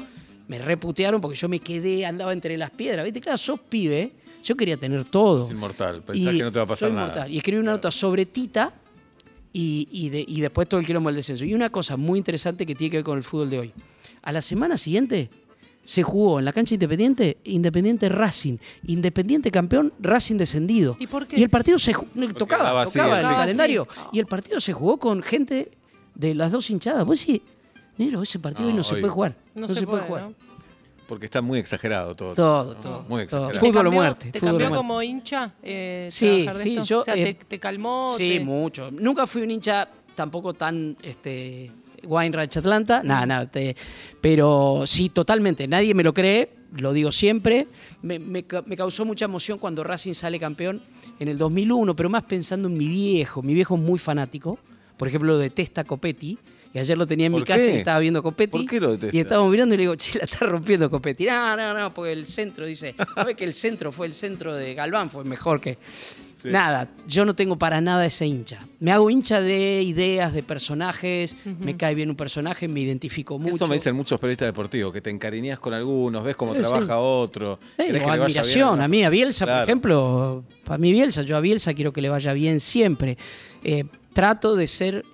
me 0.49 0.59
reputearon 0.59 1.21
porque 1.21 1.37
yo 1.37 1.49
me 1.49 1.59
quedé, 1.59 2.07
andaba 2.07 2.33
entre 2.33 2.57
las 2.57 2.71
piedras. 2.71 3.05
¿Viste? 3.05 3.21
Claro, 3.21 3.37
sos 3.39 3.59
pibe, 3.61 4.13
yo 4.45 4.57
quería 4.57 4.77
tener 4.77 5.05
todo. 5.05 5.43
Sos 5.43 5.51
inmortal, 5.51 6.03
pensás 6.03 6.33
que 6.35 6.43
no 6.43 6.53
te 6.53 6.59
va 6.61 6.65
a 6.65 6.69
pasar 6.69 6.89
soy 6.89 6.95
nada. 6.97 7.07
inmortal. 7.09 7.31
Y 7.33 7.37
escribí 7.39 7.59
una 7.61 7.73
nota 7.73 7.91
sobre 7.91 8.27
Tita 8.27 8.73
y, 9.59 9.89
y 9.91 10.11
de- 10.11 10.25
y 10.29 10.41
después 10.43 10.69
todo 10.69 10.81
el 10.81 10.87
quilombo 10.87 11.09
del 11.09 11.17
descenso. 11.17 11.45
Y 11.47 11.55
una 11.55 11.71
cosa 11.71 11.97
muy 11.97 12.19
interesante 12.19 12.67
que 12.67 12.75
tiene 12.75 12.91
que 12.91 12.97
ver 12.99 13.05
con 13.05 13.17
el 13.17 13.25
fútbol 13.25 13.49
de 13.49 13.59
hoy. 13.61 13.73
A 14.23 14.31
la 14.33 14.43
semana 14.43 14.77
siguiente 14.77 15.31
se 15.83 16.03
jugó 16.03 16.39
en 16.41 16.45
la 16.45 16.53
cancha 16.53 16.75
Independiente, 16.75 17.39
Independiente 17.45 18.09
Racing, 18.11 18.59
Independiente 18.87 19.51
campeón, 19.51 19.95
Racing 20.01 20.37
descendido. 20.37 20.97
¿Y 20.99 21.07
por 21.07 21.27
qué? 21.27 21.39
Y 21.41 21.43
el 21.43 21.49
partido 21.49 21.79
se 21.79 21.95
ju- 21.95 22.07
tocaba, 22.37 22.85
tocaba 22.85 23.21
el 23.21 23.37
calendario. 23.37 23.87
Así. 23.91 24.01
Y 24.13 24.19
el 24.19 24.27
partido 24.27 24.61
se 24.61 24.73
jugó 24.75 24.99
con 24.99 25.23
gente 25.23 25.71
de 26.15 26.35
las 26.35 26.53
dos 26.53 26.69
hinchadas. 26.69 27.07
Vos 27.07 27.21
decís, 27.25 27.41
Negro, 27.97 28.23
ese 28.23 28.39
partido 28.39 28.65
No, 28.65 28.73
hoy 28.73 28.77
no 28.77 28.85
se 28.85 28.95
puede 28.97 29.09
jugar. 29.09 29.37
No, 29.55 29.69
se, 29.69 29.87
puede, 29.87 30.03
¿no? 30.21 30.35
Porque 31.07 31.27
está 31.27 31.41
muy 31.43 31.59
exagerado 31.59 32.15
todo. 32.17 32.35
Todo, 32.35 32.75
¿no? 32.75 32.81
todo. 32.81 33.05
Muy 33.09 33.23
exagerado. 33.23 33.53
¿Te 33.53 33.59
Fútbol 33.61 33.87
o 33.87 33.91
cambió- 33.91 34.01
muerte. 34.01 34.31
¿Te 34.33 34.41
cambió 34.41 34.59
muerte. 34.59 34.77
como 34.77 35.03
hincha? 35.03 35.53
eh, 35.63 36.09
Sí, 36.11 36.47
sí, 36.53 36.71
esto? 36.73 36.85
yo, 36.85 37.01
O 37.01 37.05
sea, 37.05 37.15
eh, 37.15 37.35
te, 37.35 37.45
te 37.45 37.59
calmó. 37.61 38.09
Sí, 38.17 38.39
te- 38.39 38.45
mucho. 38.45 38.91
Nunca 38.91 39.27
fui 39.27 39.43
un 39.43 39.51
hincha 39.53 39.89
tampoco 40.15 40.55
tan 40.55 40.97
este 41.03 41.71
Weinreich 42.05 42.57
Atlanta, 42.57 43.03
nada, 43.05 43.25
nada. 43.27 43.51
te- 43.51 43.77
pero 44.21 44.83
sí, 44.87 45.09
totalmente. 45.11 45.69
Nadie 45.69 45.95
me 45.95 46.03
lo 46.03 46.13
cree, 46.13 46.51
lo 46.77 46.93
digo 46.93 47.13
siempre. 47.13 47.69
Me, 48.03 48.19
me 48.19 48.43
ca- 48.45 48.63
me 48.67 48.77
causó 48.77 49.05
mucha 49.05 49.25
emoción 49.27 49.59
cuando 49.59 49.85
Racing 49.85 50.13
sale 50.15 50.39
campeón 50.41 50.83
en 51.21 51.29
el 51.29 51.39
2001, 51.39 51.95
pero 51.95 52.09
más 52.11 52.25
pensando 52.25 52.69
en 52.69 52.77
mi 52.77 52.89
viejo. 52.89 53.43
Mi 53.43 53.55
viejo 53.55 53.77
es 53.77 53.81
muy 53.81 53.99
fanático. 53.99 54.59
Por 54.97 55.09
ejemplo, 55.09 55.33
lo 55.35 55.39
detesta 55.39 55.85
Copetti. 55.85 56.39
Y 56.77 56.79
ayer 56.79 56.99
lo 56.99 57.07
tenía 57.07 57.25
en 57.29 57.33
mi 57.33 57.39
¿Por 57.39 57.49
casa 57.49 57.65
y 57.65 57.77
estaba 57.79 57.99
viendo 58.01 58.23
Copetti. 58.23 58.59
¿Por 58.59 58.67
qué 58.67 58.79
lo 58.79 58.91
detesta? 58.93 59.17
Y 59.17 59.21
estábamos 59.21 59.51
mirando 59.51 59.75
y 59.75 59.79
le 59.79 59.83
digo, 59.85 59.97
che, 59.97 60.19
la 60.19 60.27
está 60.27 60.45
rompiendo 60.45 60.91
Copetti. 60.91 61.25
No, 61.25 61.57
no, 61.57 61.73
no, 61.73 61.95
porque 61.95 62.13
el 62.13 62.27
centro, 62.27 62.67
dice, 62.67 62.95
no 63.17 63.25
ve 63.25 63.35
que 63.35 63.45
el 63.45 63.55
centro 63.55 63.91
fue 63.93 64.07
el 64.07 64.13
centro 64.13 64.55
de 64.55 64.75
Galván, 64.75 65.09
fue 65.09 65.25
mejor 65.25 65.59
que. 65.59 65.79
Sí. 66.35 66.51
Nada, 66.51 66.91
yo 67.09 67.25
no 67.25 67.35
tengo 67.35 67.57
para 67.57 67.81
nada 67.81 68.05
ese 68.05 68.27
hincha. 68.27 68.67
Me 68.79 68.93
hago 68.93 69.09
hincha 69.09 69.41
de 69.41 69.83
ideas, 69.83 70.35
de 70.35 70.43
personajes, 70.43 71.35
me 71.47 71.79
cae 71.79 71.95
bien 71.95 72.11
un 72.11 72.17
personaje, 72.17 72.69
me 72.69 72.81
identifico 72.81 73.39
mucho. 73.39 73.55
Eso 73.55 73.67
me 73.67 73.77
dicen 73.77 73.97
muchos 73.97 74.21
periodistas 74.21 74.49
deportivos, 74.49 74.93
que 74.93 75.01
te 75.01 75.09
encariñas 75.09 75.59
con 75.59 75.73
algunos, 75.73 76.23
ves 76.23 76.37
cómo 76.37 76.53
sí. 76.53 76.61
trabaja 76.61 76.99
otro. 76.99 77.59
Sí, 77.79 77.85
o 77.85 77.87
que 77.87 77.93
bien 77.93 78.11
admiración, 78.11 78.81
a 78.83 78.85
a 78.85 78.89
mí, 78.89 79.03
a 79.03 79.09
Bielsa, 79.09 79.47
Claro. 79.47 79.61
por 79.61 79.69
ejemplo, 79.71 80.45
para 80.65 80.77
mí 80.77 80.93
Bielsa, 80.93 81.23
yo 81.23 81.39
a 81.39 81.41
Bielsa 81.41 81.73
quiero 81.73 81.95
que 81.95 82.03
le 82.03 82.11
vaya 82.11 82.35
bien 82.35 82.61
siempre. 82.61 83.17
Eh, 83.65 83.85
trato 84.13 84.57
de 84.57 84.67
ser 84.67 85.05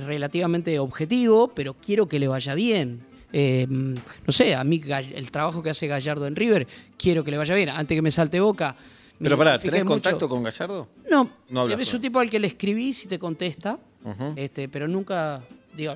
relativamente 0.00 0.78
objetivo, 0.78 1.48
pero 1.54 1.74
quiero 1.74 2.08
que 2.08 2.18
le 2.18 2.28
vaya 2.28 2.54
bien. 2.54 3.00
Eh, 3.32 3.66
no 3.68 4.32
sé, 4.32 4.54
a 4.54 4.62
mí 4.62 4.80
el 5.14 5.30
trabajo 5.30 5.62
que 5.62 5.70
hace 5.70 5.86
Gallardo 5.88 6.26
en 6.26 6.36
River, 6.36 6.66
quiero 6.96 7.24
que 7.24 7.30
le 7.30 7.38
vaya 7.38 7.54
bien. 7.54 7.68
Antes 7.68 7.96
que 7.96 8.02
me 8.02 8.10
salte 8.10 8.38
boca. 8.40 8.76
Pero 9.18 9.38
pará, 9.38 9.58
¿tenés 9.58 9.80
mucho. 9.82 9.92
contacto 9.94 10.28
con 10.28 10.42
Gallardo? 10.42 10.88
No, 11.10 11.30
No 11.48 11.60
hablas 11.62 11.80
es 11.80 11.94
un 11.94 12.00
tipo 12.00 12.18
al 12.18 12.28
que 12.30 12.38
le 12.38 12.46
escribís 12.48 13.04
y 13.04 13.08
te 13.08 13.18
contesta, 13.18 13.78
este, 14.36 14.68
pero 14.68 14.86
nunca, 14.86 15.42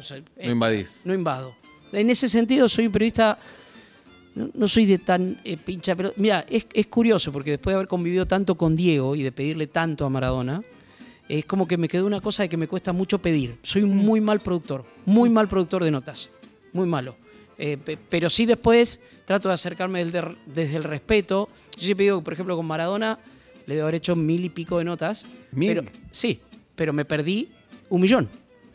sea, 0.03 0.23
No 0.45 0.51
invadís. 0.51 1.03
no 1.05 1.15
invado. 1.15 1.55
En 1.93 2.11
ese 2.11 2.29
sentido, 2.29 2.69
soy 2.69 2.87
un 2.87 2.93
periodista. 2.93 3.39
No, 4.35 4.51
no 4.55 4.69
soy 4.69 4.87
de 4.87 4.99
tan 4.99 5.41
eh, 5.45 5.57
pincha, 5.57 5.97
pero 5.97 6.13
mira, 6.17 6.45
es, 6.49 6.67
es 6.73 6.87
curioso 6.87 7.33
porque 7.33 7.51
después 7.53 7.73
de 7.73 7.77
haber 7.77 7.89
convivido 7.89 8.27
tanto 8.27 8.55
con 8.57 8.77
Diego 8.77 9.17
y 9.17 9.23
de 9.25 9.33
pedirle 9.33 9.67
tanto 9.67 10.05
a 10.07 10.11
Maradona, 10.11 10.63
es 11.29 11.45
como 11.45 11.67
que 11.69 11.77
me 11.77 11.89
quedó 11.89 12.07
una 12.07 12.21
cosa 12.21 12.43
de 12.43 12.49
que 12.49 12.57
me 12.57 12.67
cuesta 12.69 12.93
mucho 12.93 13.19
pedir. 13.19 13.59
Soy 13.63 13.83
un 13.83 13.97
muy 13.97 14.21
mal 14.21 14.41
productor, 14.41 14.85
muy 15.05 15.29
mal 15.31 15.49
productor 15.49 15.85
de 15.85 15.91
notas, 15.91 16.31
muy 16.73 16.87
malo. 16.87 17.17
Eh, 17.59 17.77
pe- 17.77 17.99
pero 18.09 18.31
sí 18.31 18.47
después 18.47 19.01
trato 19.25 19.49
de 19.49 19.55
acercarme 19.55 20.05
desde 20.05 20.77
el 20.77 20.85
respeto. 20.85 21.49
Yo 21.77 21.83
siempre 21.85 22.05
digo, 22.05 22.19
que, 22.21 22.25
por 22.25 22.33
ejemplo, 22.33 22.57
con 22.57 22.65
Maradona 22.67 23.19
le 23.67 23.75
debo 23.75 23.85
haber 23.87 23.97
hecho 23.97 24.17
mil 24.17 24.45
y 24.45 24.49
pico 24.49 24.79
de 24.79 24.85
notas. 24.85 25.27
¿Mil? 25.53 25.75
Pero, 25.75 25.91
sí, 26.11 26.41
pero 26.77 26.93
me 26.93 27.05
perdí 27.05 27.51
un 27.91 28.01
millón. 28.01 28.29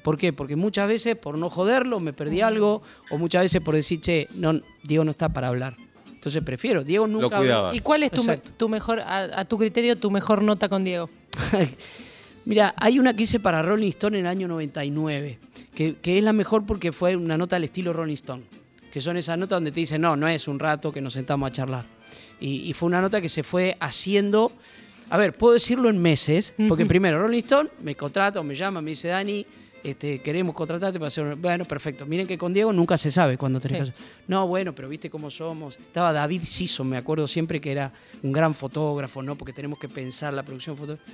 ¿Por 0.03 0.17
qué? 0.17 0.33
Porque 0.33 0.55
muchas 0.57 0.88
veces 0.89 1.15
por 1.15 1.38
no 1.38 1.50
joderlo 1.50 2.01
me 2.01 2.12
perdí 2.12 2.41
algo 2.41 2.83
o 3.10 3.17
muchas 3.17 3.43
veces 3.43 3.62
por 3.62 3.74
decir, 3.74 4.01
che, 4.01 4.27
no, 4.36 4.60
Diego 4.83 5.05
no 5.05 5.12
está 5.12 5.29
para 5.29 5.48
hablar. 5.48 5.75
Entonces 6.12 6.43
prefiero, 6.43 6.83
Diego 6.83 7.07
nunca... 7.07 7.38
cuidabas. 7.38 7.74
¿Y 7.74 7.79
cuál 7.79 8.03
es 8.03 8.12
tu, 8.12 8.24
me- 8.24 8.33
Exacto. 8.33 8.51
tu 8.57 8.67
mejor, 8.69 9.00
a, 9.00 9.39
a 9.39 9.45
tu 9.45 9.57
criterio, 9.57 9.98
tu 9.98 10.12
mejor 10.12 10.41
nota 10.41 10.67
con 10.67 10.83
Diego? 10.83 11.10
Mira, 12.45 12.73
hay 12.77 13.00
una 13.00 13.15
que 13.15 13.23
hice 13.23 13.39
para 13.39 13.62
Rolling 13.62 13.89
Stone 13.89 14.19
en 14.19 14.25
el 14.25 14.29
año 14.29 14.47
99, 14.47 15.39
que, 15.73 15.95
que 15.95 16.17
es 16.17 16.23
la 16.23 16.33
mejor 16.33 16.65
porque 16.65 16.91
fue 16.91 17.15
una 17.15 17.38
nota 17.38 17.55
al 17.55 17.63
estilo 17.63 17.93
Rolling 17.93 18.15
Stone, 18.15 18.43
que 18.91 19.01
son 19.01 19.17
esas 19.17 19.38
notas 19.38 19.57
donde 19.57 19.71
te 19.71 19.79
dicen, 19.79 20.01
no, 20.01 20.15
no 20.15 20.27
es 20.27 20.47
un 20.47 20.59
rato 20.59 20.91
que 20.91 21.01
nos 21.01 21.13
sentamos 21.13 21.47
a 21.47 21.51
charlar. 21.51 21.85
Y, 22.39 22.69
y 22.69 22.73
fue 22.73 22.88
una 22.88 23.01
nota 23.01 23.21
que 23.21 23.29
se 23.29 23.43
fue 23.43 23.77
haciendo, 23.79 24.51
a 25.09 25.17
ver, 25.17 25.33
puedo 25.33 25.53
decirlo 25.53 25.89
en 25.89 26.01
meses, 26.01 26.53
porque 26.67 26.85
primero 26.85 27.21
Rolling 27.21 27.39
Stone 27.39 27.69
me 27.81 27.95
contrata 27.95 28.39
o 28.41 28.43
me 28.43 28.55
llama, 28.55 28.81
me 28.81 28.91
dice, 28.91 29.07
Dani, 29.07 29.45
este, 29.83 30.19
queremos 30.19 30.55
contratarte 30.55 30.97
para 30.97 31.07
hacer... 31.07 31.25
un-". 31.25 31.41
Bueno, 31.41 31.65
perfecto. 31.65 32.05
Miren 32.05 32.25
que 32.25 32.38
con 32.38 32.53
Diego 32.53 32.71
nunca 32.71 32.97
se 32.97 33.12
sabe 33.12 33.38
cuándo 33.38 33.59
tenés 33.59 33.89
Sí. 33.89 33.93
No, 34.27 34.47
bueno, 34.47 34.73
pero 34.73 34.88
viste 34.88 35.09
cómo 35.09 35.29
somos. 35.29 35.77
Estaba 35.77 36.13
David 36.13 36.43
Sison, 36.43 36.88
me 36.88 36.97
acuerdo 36.97 37.27
siempre 37.27 37.59
que 37.59 37.71
era 37.71 37.91
un 38.21 38.31
gran 38.31 38.53
fotógrafo, 38.53 39.21
¿no? 39.21 39.35
Porque 39.35 39.51
tenemos 39.51 39.77
que 39.77 39.89
pensar 39.89 40.33
la 40.33 40.43
producción 40.43 40.77
fotográfica. 40.77 41.12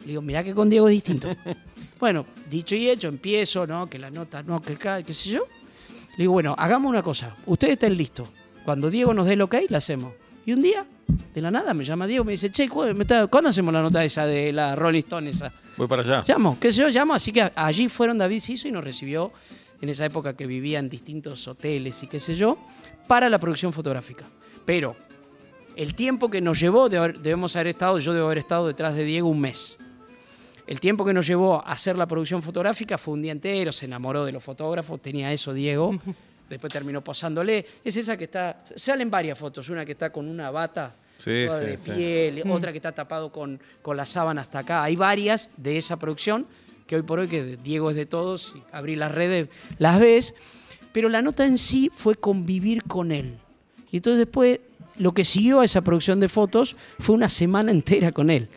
Le 0.00 0.06
digo, 0.06 0.22
mirá 0.22 0.42
que 0.44 0.54
con 0.54 0.68
Diego 0.70 0.88
es 0.88 0.92
distinto. 0.94 1.28
bueno, 2.00 2.24
dicho 2.50 2.74
y 2.76 2.88
hecho, 2.88 3.08
empiezo, 3.08 3.66
¿no? 3.66 3.88
Que 3.88 3.98
la 3.98 4.10
nota, 4.10 4.42
no, 4.42 4.60
que 4.62 4.74
acá, 4.74 5.02
qué 5.02 5.12
sé 5.14 5.30
yo. 5.30 5.42
Le 6.12 6.24
digo, 6.24 6.32
bueno, 6.32 6.54
hagamos 6.58 6.88
una 6.90 7.02
cosa. 7.02 7.36
Ustedes 7.46 7.74
estén 7.74 7.96
listos. 7.96 8.28
Cuando 8.64 8.90
Diego 8.90 9.14
nos 9.14 9.26
dé 9.26 9.34
el 9.34 9.42
ok, 9.42 9.54
la 9.68 9.78
hacemos. 9.78 10.12
Y 10.46 10.52
un 10.52 10.62
día, 10.62 10.86
de 11.34 11.40
la 11.40 11.50
nada, 11.50 11.74
me 11.74 11.84
llama 11.84 12.06
Diego, 12.06 12.24
me 12.24 12.32
dice, 12.32 12.50
che, 12.50 12.68
¿cu- 12.68 12.84
me 12.94 13.02
está- 13.02 13.26
¿cuándo 13.26 13.50
hacemos 13.50 13.72
la 13.72 13.82
nota 13.82 14.02
esa 14.04 14.26
de 14.26 14.52
la 14.52 14.74
Rolling 14.74 15.00
Stone 15.00 15.30
esa? 15.30 15.52
Voy 15.76 15.86
para 15.86 16.02
allá. 16.02 16.24
Llamo, 16.26 16.58
qué 16.58 16.72
sé 16.72 16.80
yo, 16.82 16.88
llamo. 16.88 17.14
Así 17.14 17.32
que 17.32 17.50
allí 17.54 17.88
fueron 17.88 18.18
David 18.18 18.40
Siso 18.40 18.66
y 18.66 18.72
nos 18.72 18.82
recibió 18.82 19.32
en 19.80 19.88
esa 19.90 20.04
época 20.06 20.34
que 20.34 20.46
vivía 20.46 20.78
en 20.78 20.88
distintos 20.88 21.46
hoteles 21.46 22.02
y 22.02 22.06
qué 22.08 22.18
sé 22.18 22.34
yo, 22.34 22.56
para 23.06 23.28
la 23.28 23.38
producción 23.38 23.72
fotográfica. 23.72 24.24
Pero 24.64 24.96
el 25.76 25.94
tiempo 25.94 26.28
que 26.30 26.40
nos 26.40 26.58
llevó, 26.58 26.88
debemos 26.88 27.54
haber 27.56 27.68
estado, 27.68 27.98
yo 27.98 28.12
debo 28.12 28.26
haber 28.26 28.38
estado 28.38 28.66
detrás 28.66 28.94
de 28.96 29.04
Diego 29.04 29.28
un 29.28 29.40
mes. 29.40 29.78
El 30.68 30.80
tiempo 30.80 31.02
que 31.02 31.14
nos 31.14 31.26
llevó 31.26 31.66
a 31.66 31.72
hacer 31.72 31.96
la 31.96 32.04
producción 32.04 32.42
fotográfica 32.42 32.98
fue 32.98 33.14
un 33.14 33.22
día 33.22 33.32
entero, 33.32 33.72
se 33.72 33.86
enamoró 33.86 34.26
de 34.26 34.32
los 34.32 34.44
fotógrafos, 34.44 35.00
tenía 35.00 35.32
eso 35.32 35.54
Diego, 35.54 35.98
después 36.50 36.70
terminó 36.70 37.02
posándole. 37.02 37.64
Es 37.82 37.96
esa 37.96 38.18
que 38.18 38.24
está, 38.24 38.62
salen 38.76 39.10
varias 39.10 39.38
fotos, 39.38 39.70
una 39.70 39.86
que 39.86 39.92
está 39.92 40.12
con 40.12 40.28
una 40.28 40.50
bata 40.50 40.94
Sí, 41.16 41.46
toda 41.46 41.60
sí, 41.60 41.64
de 41.64 41.78
sí. 41.78 41.90
piel, 41.90 42.50
otra 42.50 42.70
que 42.70 42.76
está 42.78 42.92
tapado 42.92 43.32
con, 43.32 43.58
con 43.80 43.96
la 43.96 44.04
sábana 44.04 44.42
hasta 44.42 44.58
acá. 44.58 44.84
Hay 44.84 44.94
varias 44.94 45.50
de 45.56 45.78
esa 45.78 45.96
producción 45.96 46.46
que 46.86 46.96
hoy 46.96 47.02
por 47.02 47.18
hoy, 47.18 47.28
que 47.28 47.56
Diego 47.56 47.88
es 47.88 47.96
de 47.96 48.04
todos, 48.04 48.52
y 48.54 48.62
abrí 48.70 48.94
las 48.94 49.12
redes, 49.14 49.48
las 49.78 49.98
ves, 49.98 50.34
pero 50.92 51.08
la 51.08 51.22
nota 51.22 51.46
en 51.46 51.56
sí 51.56 51.90
fue 51.94 52.14
convivir 52.14 52.84
con 52.84 53.10
él. 53.10 53.38
Y 53.90 53.96
entonces 53.96 54.18
después 54.18 54.60
lo 54.98 55.12
que 55.14 55.24
siguió 55.24 55.60
a 55.60 55.64
esa 55.64 55.80
producción 55.80 56.20
de 56.20 56.28
fotos 56.28 56.76
fue 56.98 57.14
una 57.14 57.30
semana 57.30 57.70
entera 57.72 58.12
con 58.12 58.28
él. 58.28 58.50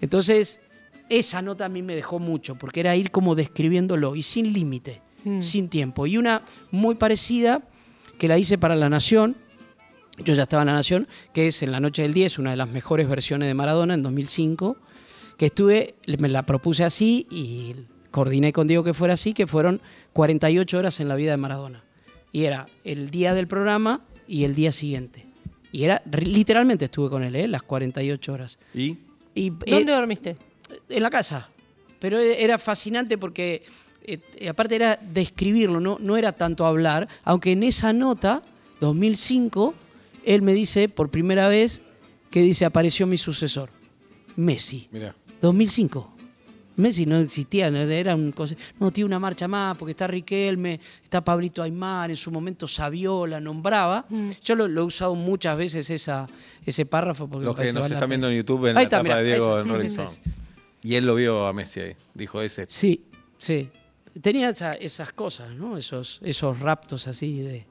Entonces, 0.00 0.60
esa 1.08 1.42
nota 1.42 1.66
a 1.66 1.68
mí 1.68 1.82
me 1.82 1.94
dejó 1.94 2.18
mucho, 2.18 2.56
porque 2.56 2.80
era 2.80 2.96
ir 2.96 3.10
como 3.10 3.34
describiéndolo 3.34 4.16
y 4.16 4.22
sin 4.22 4.52
límite, 4.52 5.02
Mm. 5.24 5.40
sin 5.42 5.68
tiempo. 5.68 6.06
Y 6.06 6.16
una 6.18 6.42
muy 6.70 6.94
parecida 6.94 7.62
que 8.18 8.28
la 8.28 8.38
hice 8.38 8.58
para 8.58 8.76
La 8.76 8.88
Nación, 8.88 9.36
yo 10.24 10.34
ya 10.34 10.44
estaba 10.44 10.62
en 10.62 10.68
La 10.68 10.74
Nación, 10.74 11.08
que 11.34 11.48
es 11.48 11.62
en 11.62 11.72
la 11.72 11.80
noche 11.80 12.02
del 12.02 12.14
10, 12.14 12.38
una 12.38 12.52
de 12.52 12.56
las 12.56 12.68
mejores 12.68 13.08
versiones 13.08 13.48
de 13.48 13.54
Maradona 13.54 13.94
en 13.94 14.02
2005, 14.02 14.76
que 15.36 15.46
estuve, 15.46 15.96
me 16.18 16.28
la 16.28 16.44
propuse 16.44 16.84
así 16.84 17.26
y 17.30 17.74
coordiné 18.10 18.52
con 18.52 18.66
Diego 18.68 18.84
que 18.84 18.94
fuera 18.94 19.14
así, 19.14 19.34
que 19.34 19.46
fueron 19.46 19.80
48 20.12 20.78
horas 20.78 21.00
en 21.00 21.08
la 21.08 21.16
vida 21.16 21.32
de 21.32 21.36
Maradona. 21.36 21.84
Y 22.32 22.44
era 22.44 22.66
el 22.84 23.10
día 23.10 23.34
del 23.34 23.48
programa 23.48 24.02
y 24.26 24.44
el 24.44 24.54
día 24.54 24.72
siguiente. 24.72 25.26
Y 25.72 25.84
era, 25.84 26.02
literalmente 26.10 26.86
estuve 26.86 27.10
con 27.10 27.22
él, 27.24 27.34
¿eh? 27.36 27.48
las 27.48 27.62
48 27.64 28.32
horas. 28.32 28.58
¿Y? 28.72 28.96
Y, 29.34 29.50
¿Dónde 29.50 29.92
eh, 29.92 29.94
dormiste? 29.94 30.36
En 30.88 31.02
la 31.02 31.10
casa. 31.10 31.48
Pero 31.98 32.18
e- 32.18 32.42
era 32.42 32.58
fascinante 32.58 33.18
porque, 33.18 33.64
eh, 34.02 34.18
eh, 34.36 34.48
aparte 34.48 34.76
era 34.76 34.98
describirlo, 35.00 35.80
no, 35.80 35.98
no 36.00 36.16
era 36.16 36.32
tanto 36.32 36.66
hablar, 36.66 37.08
aunque 37.24 37.52
en 37.52 37.62
esa 37.62 37.92
nota, 37.92 38.42
2005, 38.80 39.74
él 40.24 40.42
me 40.42 40.52
dice 40.54 40.88
por 40.88 41.10
primera 41.10 41.48
vez 41.48 41.82
que 42.30 42.42
dice, 42.42 42.64
apareció 42.64 43.06
mi 43.06 43.18
sucesor, 43.18 43.70
Messi. 44.36 44.88
Mira. 44.90 45.14
2005. 45.40 46.12
Messi 46.76 47.06
no 47.06 47.16
existía, 47.18 47.68
era 47.68 48.14
un 48.14 48.34
no 48.78 48.90
tiene 48.90 49.06
una 49.06 49.18
marcha 49.18 49.48
más 49.48 49.76
porque 49.78 49.92
está 49.92 50.06
Riquelme, 50.06 50.78
está 51.02 51.24
Pablito 51.24 51.62
Aymar, 51.62 52.10
en 52.10 52.16
su 52.18 52.30
momento 52.30 52.68
Saviola 52.68 53.40
nombraba. 53.40 54.04
Yo 54.44 54.54
lo, 54.54 54.68
lo 54.68 54.82
he 54.82 54.84
usado 54.84 55.14
muchas 55.14 55.56
veces 55.56 55.88
esa, 55.88 56.28
ese 56.66 56.84
párrafo 56.84 57.26
porque 57.28 57.46
Los 57.46 57.56
que 57.56 57.72
nos 57.72 57.90
están 57.90 58.10
viendo 58.10 58.28
en 58.28 58.36
YouTube 58.36 58.66
en 58.66 58.70
Ahí 58.70 58.74
la 58.74 58.82
está, 58.82 58.96
etapa 58.96 59.02
mirá, 59.04 59.16
de 59.16 59.24
Diego 59.24 59.58
en 59.58 59.88
sí, 59.88 60.20
Y 60.86 60.94
él 60.94 61.04
lo 61.06 61.14
vio 61.16 61.46
a 61.46 61.52
Messi 61.52 61.80
ahí. 61.80 61.96
Dijo 62.14 62.40
ese. 62.42 62.66
Sí, 62.68 63.04
sí. 63.38 63.68
Tenía 64.22 64.50
esa- 64.50 64.74
esas 64.74 65.12
cosas, 65.12 65.54
¿no? 65.56 65.76
Esos, 65.76 66.20
esos 66.22 66.60
raptos 66.60 67.08
así 67.08 67.40
de, 67.40 67.66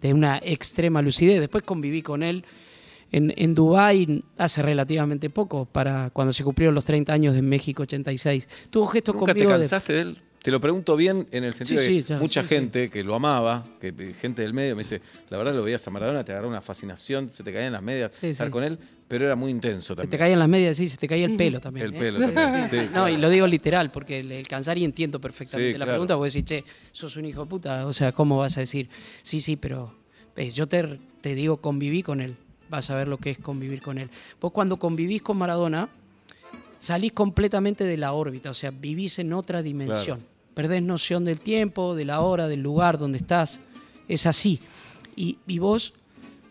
de 0.00 0.14
una 0.14 0.38
extrema 0.42 1.02
lucidez. 1.02 1.40
Después 1.40 1.64
conviví 1.64 2.02
con 2.02 2.22
él 2.22 2.44
en, 3.10 3.34
en 3.36 3.54
Dubái 3.54 4.22
hace 4.38 4.62
relativamente 4.62 5.28
poco, 5.28 5.64
para 5.66 6.10
cuando 6.10 6.32
se 6.32 6.44
cumplieron 6.44 6.74
los 6.74 6.84
30 6.84 7.12
años 7.12 7.34
de 7.34 7.42
México 7.42 7.82
86. 7.82 8.48
Tuvo 8.70 8.86
gestos 8.86 9.16
¿Nunca 9.16 9.34
te 9.34 9.40
conmigo 9.40 9.52
de- 9.54 9.58
cansaste 9.64 9.92
de 9.92 10.00
él? 10.02 10.18
Te 10.42 10.50
lo 10.50 10.60
pregunto 10.60 10.96
bien 10.96 11.28
en 11.30 11.44
el 11.44 11.52
sentido 11.54 11.80
Sí, 11.80 11.86
de 11.94 12.00
sí, 12.00 12.02
que 12.02 12.08
ya, 12.14 12.18
mucha 12.18 12.42
sí, 12.42 12.48
sí. 12.48 12.54
gente 12.56 12.90
que 12.90 13.04
lo 13.04 13.14
amaba, 13.14 13.64
que 13.80 13.92
gente 14.20 14.42
del 14.42 14.52
medio 14.54 14.74
me 14.74 14.82
dice, 14.82 15.00
la 15.30 15.38
verdad 15.38 15.54
lo 15.54 15.62
veías 15.62 15.86
a 15.86 15.90
Maradona, 15.90 16.24
te 16.24 16.32
agarró 16.32 16.48
una 16.48 16.60
fascinación, 16.60 17.30
se 17.30 17.44
te 17.44 17.52
caían 17.52 17.72
las 17.72 17.82
medias 17.82 18.12
Sí, 18.20 18.28
estar 18.28 18.48
sí. 18.48 18.50
con 18.50 18.64
él, 18.64 18.76
pero 19.06 19.24
era 19.24 19.36
muy 19.36 19.52
intenso 19.52 19.94
Se 19.94 19.98
también. 19.98 20.10
te 20.10 20.18
caían 20.18 20.40
las 20.40 20.48
medias, 20.48 20.76
sí, 20.76 20.88
se 20.88 20.96
te 20.96 21.06
caía 21.06 21.26
el 21.26 21.36
pelo 21.36 21.60
también. 21.60 21.86
El 21.86 21.94
¿eh? 21.94 21.98
pelo 21.98 22.18
también, 22.18 22.68
sí, 22.68 22.76
No, 22.86 22.90
claro. 22.92 23.08
y 23.10 23.16
lo 23.18 23.30
digo 23.30 23.46
literal, 23.46 23.92
porque 23.92 24.18
el, 24.18 24.32
el 24.32 24.48
cansar 24.48 24.76
y 24.78 24.84
entiendo 24.84 25.20
perfectamente 25.20 25.72
Sí, 25.74 25.78
la 25.78 25.84
claro. 25.84 25.92
pregunta, 25.92 26.16
porque 26.16 26.30
decís, 26.32 26.44
che, 26.44 26.64
sos 26.90 27.16
un 27.16 27.24
hijo 27.26 27.42
de 27.42 27.46
puta, 27.46 27.86
o 27.86 27.92
sea, 27.92 28.10
¿cómo 28.10 28.38
vas 28.38 28.56
a 28.56 28.60
decir? 28.60 28.88
Sí, 29.22 29.40
sí, 29.40 29.54
pero 29.54 29.94
eh, 30.34 30.50
yo 30.50 30.66
te, 30.66 30.98
te 31.20 31.36
digo, 31.36 31.58
conviví 31.58 32.02
con 32.02 32.20
él, 32.20 32.34
vas 32.68 32.90
a 32.90 32.96
ver 32.96 33.06
lo 33.06 33.18
que 33.18 33.30
es 33.30 33.38
convivir 33.38 33.80
con 33.80 33.96
él. 33.96 34.10
Vos 34.40 34.50
cuando 34.50 34.76
convivís 34.76 35.22
con 35.22 35.36
Maradona, 35.36 35.88
salís 36.80 37.12
completamente 37.12 37.84
de 37.84 37.96
la 37.96 38.12
órbita, 38.12 38.50
o 38.50 38.54
sea, 38.54 38.72
vivís 38.72 39.20
en 39.20 39.32
otra 39.34 39.62
dimensión. 39.62 40.31
Perdés 40.54 40.82
noción 40.82 41.24
del 41.24 41.40
tiempo, 41.40 41.94
de 41.94 42.04
la 42.04 42.20
hora, 42.20 42.48
del 42.48 42.60
lugar 42.60 42.98
donde 42.98 43.18
estás. 43.18 43.60
Es 44.08 44.26
así. 44.26 44.60
Y, 45.16 45.38
y 45.46 45.58
vos 45.58 45.94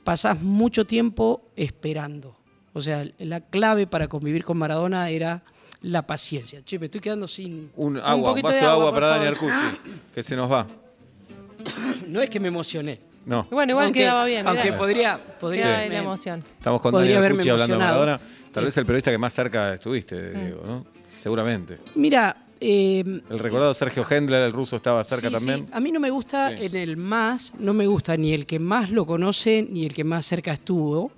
pasás 0.03 0.41
mucho 0.41 0.85
tiempo 0.85 1.43
esperando. 1.55 2.35
O 2.73 2.81
sea, 2.81 3.05
la 3.19 3.41
clave 3.41 3.85
para 3.87 4.07
convivir 4.07 4.43
con 4.43 4.57
Maradona 4.57 5.09
era 5.09 5.43
la 5.81 6.05
paciencia. 6.07 6.61
Che, 6.63 6.79
me 6.79 6.85
estoy 6.85 7.01
quedando 7.01 7.27
sin... 7.27 7.69
Un 7.75 7.97
agua, 7.97 8.15
un, 8.15 8.23
poquito 8.23 8.47
vaso 8.47 8.59
de 8.59 8.65
agua, 8.65 8.91
para 8.93 9.07
Dani. 9.07 9.25
Arcucci, 9.25 9.77
que 10.13 10.23
se 10.23 10.35
nos 10.35 10.51
va. 10.51 10.65
No 12.07 12.21
es 12.21 12.29
que 12.29 12.39
me 12.39 12.47
emocioné. 12.47 12.99
No, 13.25 13.47
Bueno, 13.51 13.71
igual 13.73 13.85
Aunque- 13.85 13.99
quedaba 13.99 14.25
bien. 14.25 14.47
Aunque 14.47 14.65
mirá. 14.65 14.77
podría... 14.77 15.19
podría 15.39 15.65
me- 15.77 15.89
la 15.89 15.97
emoción. 15.99 16.43
estamos 16.57 16.81
con 16.81 16.91
Podría 16.91 17.15
Dani 17.15 17.25
Arcucci 17.27 17.49
hablando 17.49 17.75
de. 17.75 17.79
Maradona. 17.79 18.19
Tal 18.51 18.65
vez 18.65 18.75
el 18.77 18.85
periodista 18.85 19.11
que 19.11 19.17
más 19.17 19.33
cerca 19.33 19.73
estuviste, 19.75 20.15
Mm. 20.15 20.39
Diego, 20.39 20.63
¿no? 20.65 20.85
Seguramente. 21.17 21.77
Mira, 21.95 22.35
eh, 22.61 22.99
El 23.29 23.39
recordado 23.39 23.73
Sergio 23.73 24.05
Hendler, 24.09 24.43
el 24.43 24.53
ruso, 24.53 24.75
estaba 24.77 25.03
cerca 25.03 25.27
Sí, 25.29 25.33
también. 25.33 25.65
sí. 25.65 25.71
A 25.73 25.79
mí 25.79 25.91
no 25.91 25.99
me 25.99 26.09
gusta 26.11 26.51
Sí. 26.55 26.65
en 26.65 26.75
el 26.75 26.95
más, 26.95 27.53
no 27.59 27.73
me 27.73 27.87
gusta 27.87 28.15
ni 28.15 28.33
el 28.33 28.45
que 28.45 28.59
más 28.59 28.89
lo 28.91 29.05
conoce 29.05 29.67
ni 29.69 29.85
el 29.85 29.93
que 29.93 30.03
más 30.03 30.25
cerca 30.25 30.53
estuvo. 30.53 31.11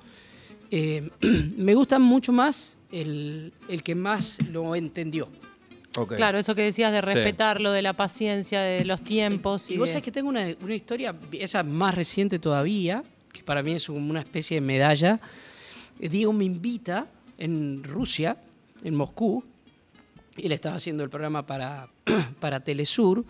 Eh, 0.72 1.10
me 1.58 1.76
gusta 1.76 2.00
mucho 2.00 2.32
más 2.32 2.78
el, 2.92 3.54
el 3.68 3.84
que 3.84 3.94
más 3.96 4.40
lo 4.52 4.76
entendió. 4.76 5.28
Claro, 6.18 6.40
eso 6.40 6.56
que 6.56 6.64
decías 6.64 6.92
de 6.92 7.02
Sí. 7.02 7.06
respetarlo, 7.06 7.72
de 7.72 7.84
la 7.84 7.94
paciencia, 7.94 8.62
de 8.62 8.84
los 8.84 9.04
tiempos. 9.04 9.70
Y 9.70 9.76
Y, 9.76 9.78
vos 9.78 9.90
de- 9.90 9.92
sabés 9.92 10.04
que 10.04 10.12
tengo 10.12 10.28
una, 10.30 10.48
una 10.64 10.74
historia, 10.74 11.16
esa 11.34 11.62
más 11.62 11.94
reciente 11.94 12.40
todavía, 12.40 13.04
que 13.32 13.44
para 13.44 13.62
mí 13.62 13.74
es 13.74 13.90
una 13.90 14.22
especie 14.22 14.56
de 14.56 14.62
medalla. 14.62 15.20
Diego 16.00 16.34
me 16.34 16.46
invita 16.46 17.06
en 17.38 17.84
Rusia, 17.84 18.38
en 18.84 18.96
Moscú, 18.96 19.44
y 20.38 20.48
le 20.48 20.56
estaba 20.56 20.76
haciendo 20.76 21.04
el 21.04 21.10
programa 21.10 21.46
para, 21.46 21.90
para 22.40 22.60
Telesur, 22.64 23.26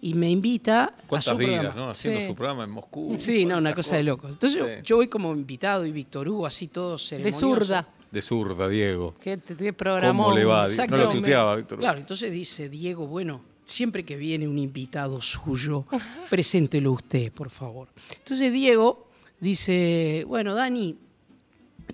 y 0.00 0.14
me 0.14 0.28
invita 0.30 0.84
a 0.84 0.94
¿Cuántas 1.08 1.32
su 1.32 1.38
vidas, 1.38 1.54
programa. 1.60 1.80
no? 1.86 1.90
Haciendo 1.90 2.20
Sí. 2.20 2.26
su 2.26 2.34
programa 2.34 2.64
en 2.64 2.70
Moscú. 2.70 3.14
Sí, 3.16 3.46
no, 3.46 3.58
una 3.58 3.74
cosa 3.74 3.96
de 3.96 4.02
locos. 4.02 4.32
Entonces 4.32 4.58
yo- 4.58 4.66
Sí. 4.66 4.72
yo, 4.84 4.96
voy 4.96 5.08
como 5.08 5.32
invitado 5.32 5.86
y 5.86 5.92
Víctor 5.92 6.28
Hugo, 6.28 6.46
así 6.46 6.68
todo 6.68 6.92
de 6.92 6.98
ceremonioso. 6.98 7.40
zurda. 7.40 7.88
De 8.10 8.22
zurda, 8.22 8.68
Diego. 8.68 9.14
Que 9.20 9.36
te, 9.38 9.54
te 9.54 9.72
programó. 9.72 10.24
¿Cómo 10.24 10.36
le 10.36 10.44
va? 10.44 10.66
No 10.88 10.96
lo 10.96 11.08
tuteaba, 11.08 11.56
Víctor. 11.56 11.78
Claro, 11.78 11.98
entonces 11.98 12.30
dice 12.30 12.68
Diego, 12.68 13.06
bueno, 13.06 13.40
siempre 13.64 14.04
que 14.04 14.16
viene 14.16 14.46
un 14.46 14.58
invitado 14.58 15.20
suyo, 15.22 15.86
preséntelo 16.30 16.92
usted, 16.92 17.32
por 17.32 17.50
favor. 17.50 17.88
Entonces 18.18 18.52
Diego 18.52 19.08
dice, 19.40 20.24
bueno, 20.28 20.54
Dani, 20.54 20.96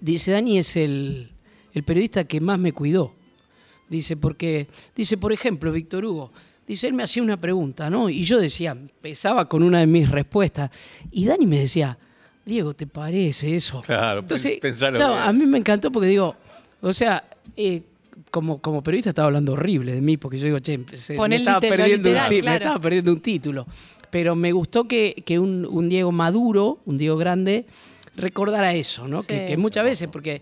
dice, 0.00 0.32
Dani 0.32 0.58
es 0.58 0.76
el, 0.76 1.30
el 1.72 1.82
periodista 1.84 2.24
que 2.24 2.40
más 2.40 2.58
me 2.58 2.72
cuidó. 2.72 3.14
Dice, 3.92 4.16
porque, 4.16 4.68
dice, 4.96 5.18
por 5.18 5.32
ejemplo, 5.34 5.70
Víctor 5.70 6.04
Hugo, 6.06 6.32
dice, 6.66 6.86
él 6.88 6.94
me 6.94 7.02
hacía 7.02 7.22
una 7.22 7.36
pregunta, 7.36 7.90
¿no? 7.90 8.08
Y 8.08 8.24
yo 8.24 8.40
decía, 8.40 8.70
empezaba 8.70 9.48
con 9.48 9.62
una 9.62 9.80
de 9.80 9.86
mis 9.86 10.10
respuestas, 10.10 10.70
y 11.10 11.26
Dani 11.26 11.44
me 11.44 11.58
decía, 11.60 11.98
Diego, 12.46 12.72
¿te 12.74 12.86
parece 12.86 13.54
eso? 13.54 13.82
Claro, 13.82 14.24
pensalo 14.26 14.96
claro, 14.96 15.12
bien. 15.14 15.24
a 15.28 15.32
mí 15.34 15.44
me 15.44 15.58
encantó 15.58 15.92
porque 15.92 16.08
digo, 16.08 16.34
o 16.80 16.92
sea, 16.94 17.22
eh, 17.54 17.82
como, 18.30 18.62
como 18.62 18.82
periodista 18.82 19.10
estaba 19.10 19.26
hablando 19.26 19.52
horrible 19.52 19.92
de 19.94 20.00
mí, 20.00 20.16
porque 20.16 20.38
yo 20.38 20.46
digo, 20.46 20.58
che, 20.60 20.80
se- 20.94 21.18
me, 21.28 21.36
estaba 21.36 21.60
perdiendo 21.60 22.08
un 22.08 22.14
literal, 22.14 22.28
ti- 22.30 22.34
me 22.36 22.40
claro. 22.40 22.56
estaba 22.56 22.80
perdiendo 22.80 23.12
un 23.12 23.20
título. 23.20 23.66
Pero 24.10 24.34
me 24.34 24.52
gustó 24.52 24.88
que, 24.88 25.22
que 25.26 25.38
un, 25.38 25.66
un 25.66 25.88
Diego 25.90 26.12
maduro, 26.12 26.80
un 26.86 26.96
Diego 26.96 27.16
grande, 27.18 27.66
recordara 28.16 28.72
eso, 28.74 29.06
¿no? 29.06 29.22
Que 29.22 29.54
muchas 29.58 29.84
veces, 29.84 30.08
porque 30.08 30.40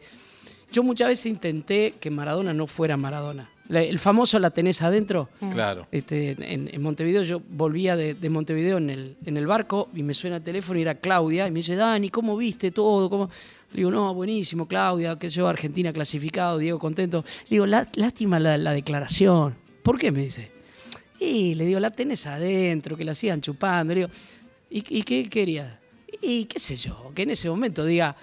yo 0.73 0.83
muchas 0.83 1.09
veces 1.09 1.27
intenté 1.27 1.95
que 2.00 2.11
Maradona 2.11 2.53
no 2.55 2.67
fuera 2.67 2.97
Maradona. 2.97 3.50
La- 3.69 3.83
El 3.83 3.99
famoso 3.99 4.39
la 4.39 4.50
tenés 4.50 4.83
adentro. 4.83 5.29
Claro. 5.53 5.87
Este, 5.93 6.33
en, 6.53 6.69
en 6.73 6.83
Montevideo, 6.83 7.23
yo 7.23 7.41
volvía 7.50 7.95
de, 7.97 8.15
de 8.15 8.29
Montevideo 8.31 8.79
en 8.79 8.91
el, 8.91 9.17
en 9.25 9.37
el 9.37 9.47
barco 9.47 9.89
y 9.95 10.03
me 10.03 10.12
suena 10.15 10.37
el 10.37 10.43
teléfono 10.43 10.79
y 10.79 10.83
era 10.83 10.97
Claudia 10.97 11.47
y 11.47 11.50
me 11.53 11.61
dice, 11.61 11.77
Dani, 11.77 12.11
¿cómo 12.11 12.37
viste 12.37 12.71
todo? 12.73 13.09
¿Cómo? 13.09 13.31
Le 13.73 13.77
digo, 13.79 13.91
no, 13.93 14.12
buenísimo, 14.12 14.67
Claudia, 14.67 15.17
que 15.17 15.29
yo, 15.29 15.47
Argentina 15.47 15.93
clasificado, 15.93 16.59
Diego 16.59 16.81
contento. 16.81 17.25
Le 17.45 17.50
digo, 17.50 17.67
"Lá- 17.67 17.89
lástima 17.95 18.41
la, 18.41 18.59
la 18.59 18.73
declaración. 18.73 19.55
¿Por 19.85 19.97
qué? 19.99 20.11
Me 20.11 20.23
dice. 20.25 20.50
Y 21.21 21.55
le 21.55 21.65
digo, 21.67 21.79
la 21.79 21.91
tenés 21.93 22.27
adentro, 22.27 22.97
que 22.97 23.05
la 23.05 23.15
sigan 23.15 23.41
chupando. 23.41 23.95
Le 23.95 24.00
digo, 24.00 24.12
¿y, 24.71 24.99
y 24.99 25.03
qué 25.05 25.29
quería? 25.29 25.79
Y 26.21 26.47
qué 26.47 26.59
sé 26.59 26.75
yo, 26.77 27.12
que 27.15 27.23
en 27.23 27.31
ese 27.31 27.49
momento 27.49 27.85
diga, 27.85 28.17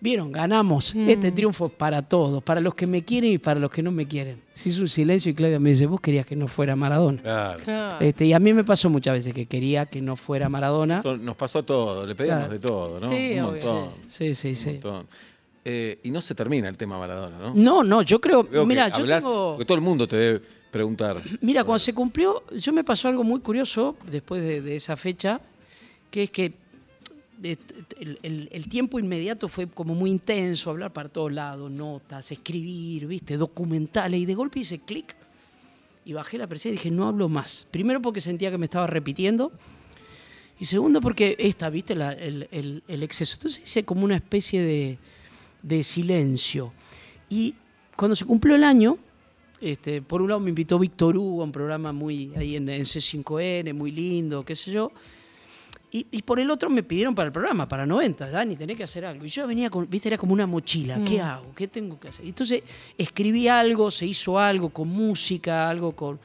vieron, 0.00 0.30
ganamos, 0.32 0.94
este 0.94 1.32
triunfo 1.32 1.66
es 1.66 1.72
para 1.72 2.02
todos, 2.02 2.42
para 2.42 2.60
los 2.60 2.74
que 2.74 2.86
me 2.86 3.04
quieren 3.04 3.32
y 3.32 3.38
para 3.38 3.58
los 3.60 3.70
que 3.70 3.82
no 3.82 3.90
me 3.90 4.06
quieren. 4.06 4.40
Se 4.54 4.68
hizo 4.68 4.82
un 4.82 4.88
silencio 4.88 5.30
y 5.30 5.34
Claudia 5.34 5.58
me 5.58 5.70
dice, 5.70 5.86
vos 5.86 6.00
querías 6.00 6.26
que 6.26 6.36
no 6.36 6.48
fuera 6.48 6.76
Maradona. 6.76 7.20
Claro. 7.22 7.60
Claro. 7.64 8.04
Este, 8.04 8.26
y 8.26 8.32
a 8.32 8.38
mí 8.38 8.52
me 8.54 8.64
pasó 8.64 8.88
muchas 8.90 9.14
veces 9.14 9.34
que 9.34 9.46
quería 9.46 9.86
que 9.86 10.00
no 10.00 10.16
fuera 10.16 10.48
Maradona. 10.48 10.98
Eso 11.00 11.16
nos 11.16 11.36
pasó 11.36 11.62
todo, 11.64 12.06
le 12.06 12.14
pedimos 12.14 12.38
Claro. 12.38 12.52
de 12.52 12.58
todo, 12.58 13.00
¿no? 13.00 13.08
Sí, 13.08 13.34
un 13.38 13.44
montón. 13.46 13.90
Sí, 14.08 14.34
sí, 14.34 14.48
un 14.50 14.56
sí. 14.56 14.70
montón. 14.72 15.06
Eh, 15.64 15.98
y 16.04 16.10
no 16.10 16.20
se 16.20 16.34
termina 16.34 16.68
el 16.68 16.76
tema 16.76 16.98
Maradona, 16.98 17.38
¿no? 17.38 17.54
No, 17.54 17.82
no, 17.82 18.02
yo 18.02 18.20
creo, 18.20 18.48
que 18.48 18.64
mira, 18.64 18.88
yo 18.88 18.96
hablás- 19.04 19.22
tengo... 19.24 19.52
Porque 19.52 19.64
todo 19.64 19.74
el 19.76 19.82
mundo 19.82 20.06
te 20.06 20.16
debe 20.16 20.40
preguntar. 20.70 21.20
Mira, 21.40 21.64
cuando 21.64 21.78
se 21.80 21.92
cumplió, 21.92 22.44
yo 22.56 22.72
me 22.72 22.84
pasó 22.84 23.08
algo 23.08 23.24
muy 23.24 23.40
curioso 23.40 23.96
después 24.10 24.42
de, 24.42 24.60
de 24.60 24.76
esa 24.76 24.96
fecha, 24.96 25.40
que 26.10 26.24
es 26.24 26.30
que 26.30 26.52
el, 27.42 28.18
el- 28.22 28.48
el 28.50 28.68
tiempo 28.68 28.98
inmediato 28.98 29.48
fue 29.48 29.66
como 29.66 29.94
muy 29.94 30.10
intenso, 30.10 30.70
hablar 30.70 30.92
para 30.92 31.08
todos 31.08 31.32
lados, 31.32 31.70
notas, 31.70 32.30
escribir, 32.32 33.06
viste, 33.06 33.36
documentales, 33.36 34.20
y 34.20 34.26
de 34.26 34.34
golpe 34.34 34.60
hice 34.60 34.78
clic 34.80 35.14
y 36.04 36.12
bajé 36.12 36.38
la 36.38 36.46
presión 36.46 36.72
y 36.74 36.76
dije, 36.76 36.90
no 36.90 37.06
hablo 37.08 37.28
más. 37.28 37.66
Primero 37.70 38.00
porque 38.00 38.20
sentía 38.20 38.50
que 38.50 38.58
me 38.58 38.66
estaba 38.66 38.86
repitiendo, 38.86 39.52
y 40.58 40.64
segundo 40.64 41.00
porque 41.00 41.36
esta, 41.38 41.68
viste, 41.68 41.94
La- 41.94 42.12
el, 42.12 42.48
el- 42.88 43.02
exceso. 43.02 43.34
Entonces 43.36 43.62
hice 43.64 43.84
como 43.84 44.04
una 44.04 44.16
especie 44.16 44.62
de, 44.62 44.98
de 45.62 45.82
silencio. 45.82 46.72
Y 47.28 47.54
cuando 47.96 48.16
se 48.16 48.24
cumplió 48.24 48.54
el 48.54 48.64
año, 48.64 48.96
este, 49.60 50.00
por 50.00 50.22
un 50.22 50.28
lado 50.28 50.40
me 50.40 50.50
invitó 50.50 50.78
Víctor 50.78 51.16
Hugo 51.16 51.42
a 51.42 51.44
un 51.44 51.52
programa 51.52 51.92
muy 51.92 52.30
ahí 52.36 52.56
en, 52.56 52.68
en 52.68 52.82
C5N, 52.82 53.74
muy 53.74 53.90
lindo, 53.90 54.44
qué 54.44 54.54
sé 54.56 54.70
yo. 54.72 54.92
Y, 55.90 56.06
y 56.10 56.22
por 56.22 56.40
el 56.40 56.50
otro 56.50 56.68
me 56.68 56.82
pidieron 56.82 57.14
para 57.14 57.26
el 57.26 57.32
programa, 57.32 57.68
para 57.68 57.86
90, 57.86 58.28
Dani, 58.30 58.56
tenés 58.56 58.76
que 58.76 58.82
hacer 58.82 59.04
algo. 59.04 59.24
Y 59.24 59.28
yo 59.28 59.46
venía 59.46 59.70
con, 59.70 59.88
viste, 59.88 60.08
era 60.08 60.18
como 60.18 60.32
una 60.32 60.46
mochila, 60.46 61.00
¿qué 61.04 61.20
hago? 61.20 61.54
¿Qué 61.54 61.68
tengo 61.68 61.98
que 61.98 62.08
hacer? 62.08 62.24
Y 62.24 62.30
entonces 62.30 62.62
escribí 62.98 63.48
algo, 63.48 63.90
se 63.90 64.06
hizo 64.06 64.38
algo 64.38 64.70
con 64.70 64.88
música, 64.88 65.70
algo 65.70 65.92
con... 65.92 66.18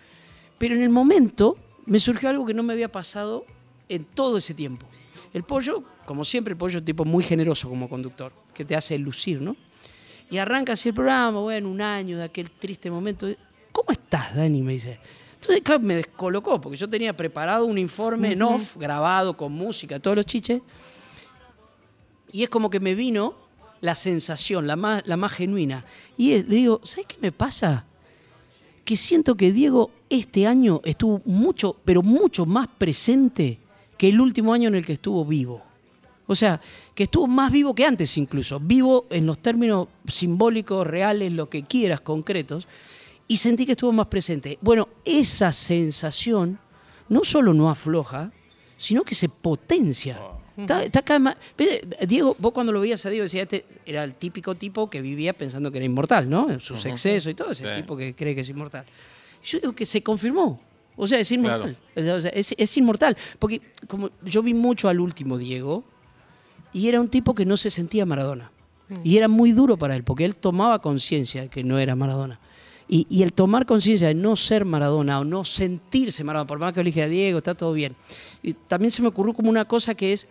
Pero 0.58 0.76
en 0.76 0.82
el 0.82 0.90
momento 0.90 1.58
me 1.86 2.00
surgió 2.00 2.30
algo 2.30 2.46
que 2.46 2.54
no 2.54 2.64
me 2.64 2.74
había 2.74 2.92
pasado 2.92 3.46
en 3.88 4.06
todo 4.06 4.38
ese 4.38 4.54
tiempo. 4.54 4.88
El 5.34 5.44
pollo, 5.44 5.84
como 6.06 6.26
siempre, 6.26 6.54
el 6.54 6.58
pollo 6.58 6.78
es 6.78 6.82
un 6.82 6.86
tipo 6.86 7.06
muy 7.06 7.24
generoso 7.24 7.70
como 7.70 7.88
conductor, 7.88 8.34
que 8.54 8.66
te 8.66 8.76
hace 8.76 8.98
lucir, 8.98 9.42
¿no? 9.42 9.56
Y 10.30 10.38
arranca 10.38 10.74
así 10.74 10.90
el 10.90 10.96
programa, 10.96 11.40
bueno, 11.40 11.70
un 11.70 11.82
año 11.82 12.18
de 12.18 12.24
aquel 12.24 12.50
triste 12.52 12.90
momento. 12.90 13.28
¿Cómo 13.72 13.92
estás, 13.92 14.36
Dani? 14.36 14.62
Me 14.62 14.74
dice. 14.74 15.00
Entonces, 15.42 15.64
claro, 15.64 15.82
me 15.82 15.96
descolocó, 15.96 16.62
porque 16.62 16.78
yo 16.78 16.88
tenía 16.88 17.18
preparado 17.18 17.66
un 17.66 17.80
informe 17.80 18.34
en 18.34 18.44
off, 18.44 18.78
grabado 18.78 19.36
con 19.36 19.52
música, 19.52 20.00
todos 20.00 20.16
los 20.18 20.26
chiches. 20.28 20.62
Y 22.32 22.44
es 22.44 22.50
como 22.50 22.70
que 22.70 22.80
me 22.80 22.94
vino 22.94 23.34
la 23.82 23.96
sensación, 23.96 24.68
la 24.68 24.76
más, 24.76 25.02
la 25.08 25.18
más 25.18 25.32
genuina. 25.34 25.84
Y 26.16 26.34
es- 26.34 26.48
le 26.48 26.56
digo, 26.58 26.80
¿sabes 26.84 27.08
qué 27.08 27.16
me 27.20 27.32
pasa? 27.32 27.86
Que 28.86 28.96
siento 28.96 29.36
que 29.36 29.52
Diego 29.52 29.90
este 30.10 30.46
año 30.46 30.80
estuvo 30.84 31.22
mucho, 31.26 31.76
pero 31.86 32.04
mucho 32.04 32.46
más 32.46 32.68
presente 32.68 33.58
que 33.98 34.10
el 34.10 34.22
último 34.22 34.54
año 34.54 34.68
en 34.68 34.76
el 34.76 34.86
que 34.86 34.94
estuvo 34.94 35.26
vivo. 35.26 35.64
O 36.28 36.36
sea, 36.36 36.62
que 36.94 37.04
estuvo 37.04 37.26
más 37.26 37.52
vivo 37.52 37.74
que 37.74 37.84
antes 37.86 38.16
incluso, 38.18 38.60
vivo 38.60 39.08
en 39.10 39.26
los 39.26 39.40
términos 39.40 39.88
simbólicos, 40.08 40.86
reales, 40.86 41.32
lo 41.32 41.50
que 41.50 41.64
quieras, 41.64 42.00
concretos, 42.02 42.68
y 43.28 43.38
sentí 43.38 43.66
que 43.66 43.74
estuvo 43.74 43.92
más 43.92 44.08
presente. 44.08 44.58
Bueno, 44.62 44.90
esa 45.06 45.54
sensación 45.54 46.60
no 47.10 47.24
solo 47.24 47.54
no 47.54 47.70
afloja, 47.70 48.32
sino 48.78 49.04
que 49.04 49.16
se 49.16 49.30
potencia. 49.30 50.20
Está, 50.58 50.84
está 50.84 51.02
cada 51.02 51.20
vez 51.58 51.84
más- 51.88 52.08
Diego, 52.08 52.36
vos 52.40 52.52
cuando 52.52 52.72
lo 52.72 52.82
veías 52.82 53.06
a 53.06 53.10
Diego 53.10 53.24
decías, 53.24 53.44
este 53.44 53.66
era 53.86 54.04
el 54.04 54.16
típico 54.16 54.56
tipo 54.56 54.90
que 54.90 55.02
vivía 55.02 55.34
pensando 55.34 55.72
que 55.72 55.78
era 55.78 55.86
inmortal, 55.86 56.30
¿no? 56.30 56.50
En 56.52 56.60
sus 56.60 56.86
excesos 56.86 57.32
y 57.32 57.36
todo, 57.36 57.52
ese 57.52 57.64
Sí. 57.64 57.82
tipo 57.82 57.96
que 57.96 58.14
cree 58.14 58.36
que 58.36 58.42
es 58.42 58.50
inmortal. 58.50 58.86
Yo 59.44 59.60
digo 59.60 59.74
que 59.74 59.86
se 59.86 60.04
confirmó. 60.04 60.62
O 60.98 61.08
sea, 61.08 61.20
es 61.20 61.32
inmortal. 61.32 61.78
O 61.96 62.02
sea, 62.02 62.30
es, 62.32 62.54
es 62.58 62.78
inmortal. 62.78 63.16
Porque 63.40 63.62
como 63.88 64.12
yo 64.24 64.44
vi 64.44 64.54
mucho 64.54 64.90
al 64.90 65.00
último 65.00 65.38
Diego, 65.38 65.84
y 66.74 66.88
era 66.90 67.00
un 67.02 67.08
tipo 67.08 67.34
que 67.34 67.46
no 67.46 67.58
se 67.58 67.70
sentía 67.70 68.06
Maradona. 68.06 68.52
Y 69.06 69.16
era 69.18 69.30
muy 69.30 69.54
duro 69.54 69.78
para 69.78 69.96
él, 69.96 70.04
porque 70.04 70.26
él 70.26 70.36
tomaba 70.36 70.80
conciencia 70.80 71.44
de 71.44 71.50
que 71.50 71.64
no 71.64 71.80
era 71.80 71.96
Maradona. 71.96 72.40
Y, 72.94 73.08
y 73.10 73.24
el 73.24 73.32
tomar 73.32 73.66
conciencia 73.66 74.10
de 74.10 74.14
no 74.16 74.36
ser 74.36 74.66
Maradona 74.66 75.20
o 75.22 75.24
no 75.24 75.46
sentirse 75.46 76.24
Maradona, 76.26 76.46
por 76.48 76.60
más 76.60 76.74
que 76.74 76.82
elige 76.82 77.02
a 77.02 77.08
Diego, 77.08 77.38
está 77.38 77.56
todo 77.56 77.72
bien. 77.72 77.96
Y 78.44 78.52
también 78.54 78.92
se 78.92 79.02
me 79.02 79.08
ocurrió 79.08 79.34
como 79.34 79.50
una 79.50 79.64
cosa 79.66 79.96
que 79.96 80.12
es 80.12 80.28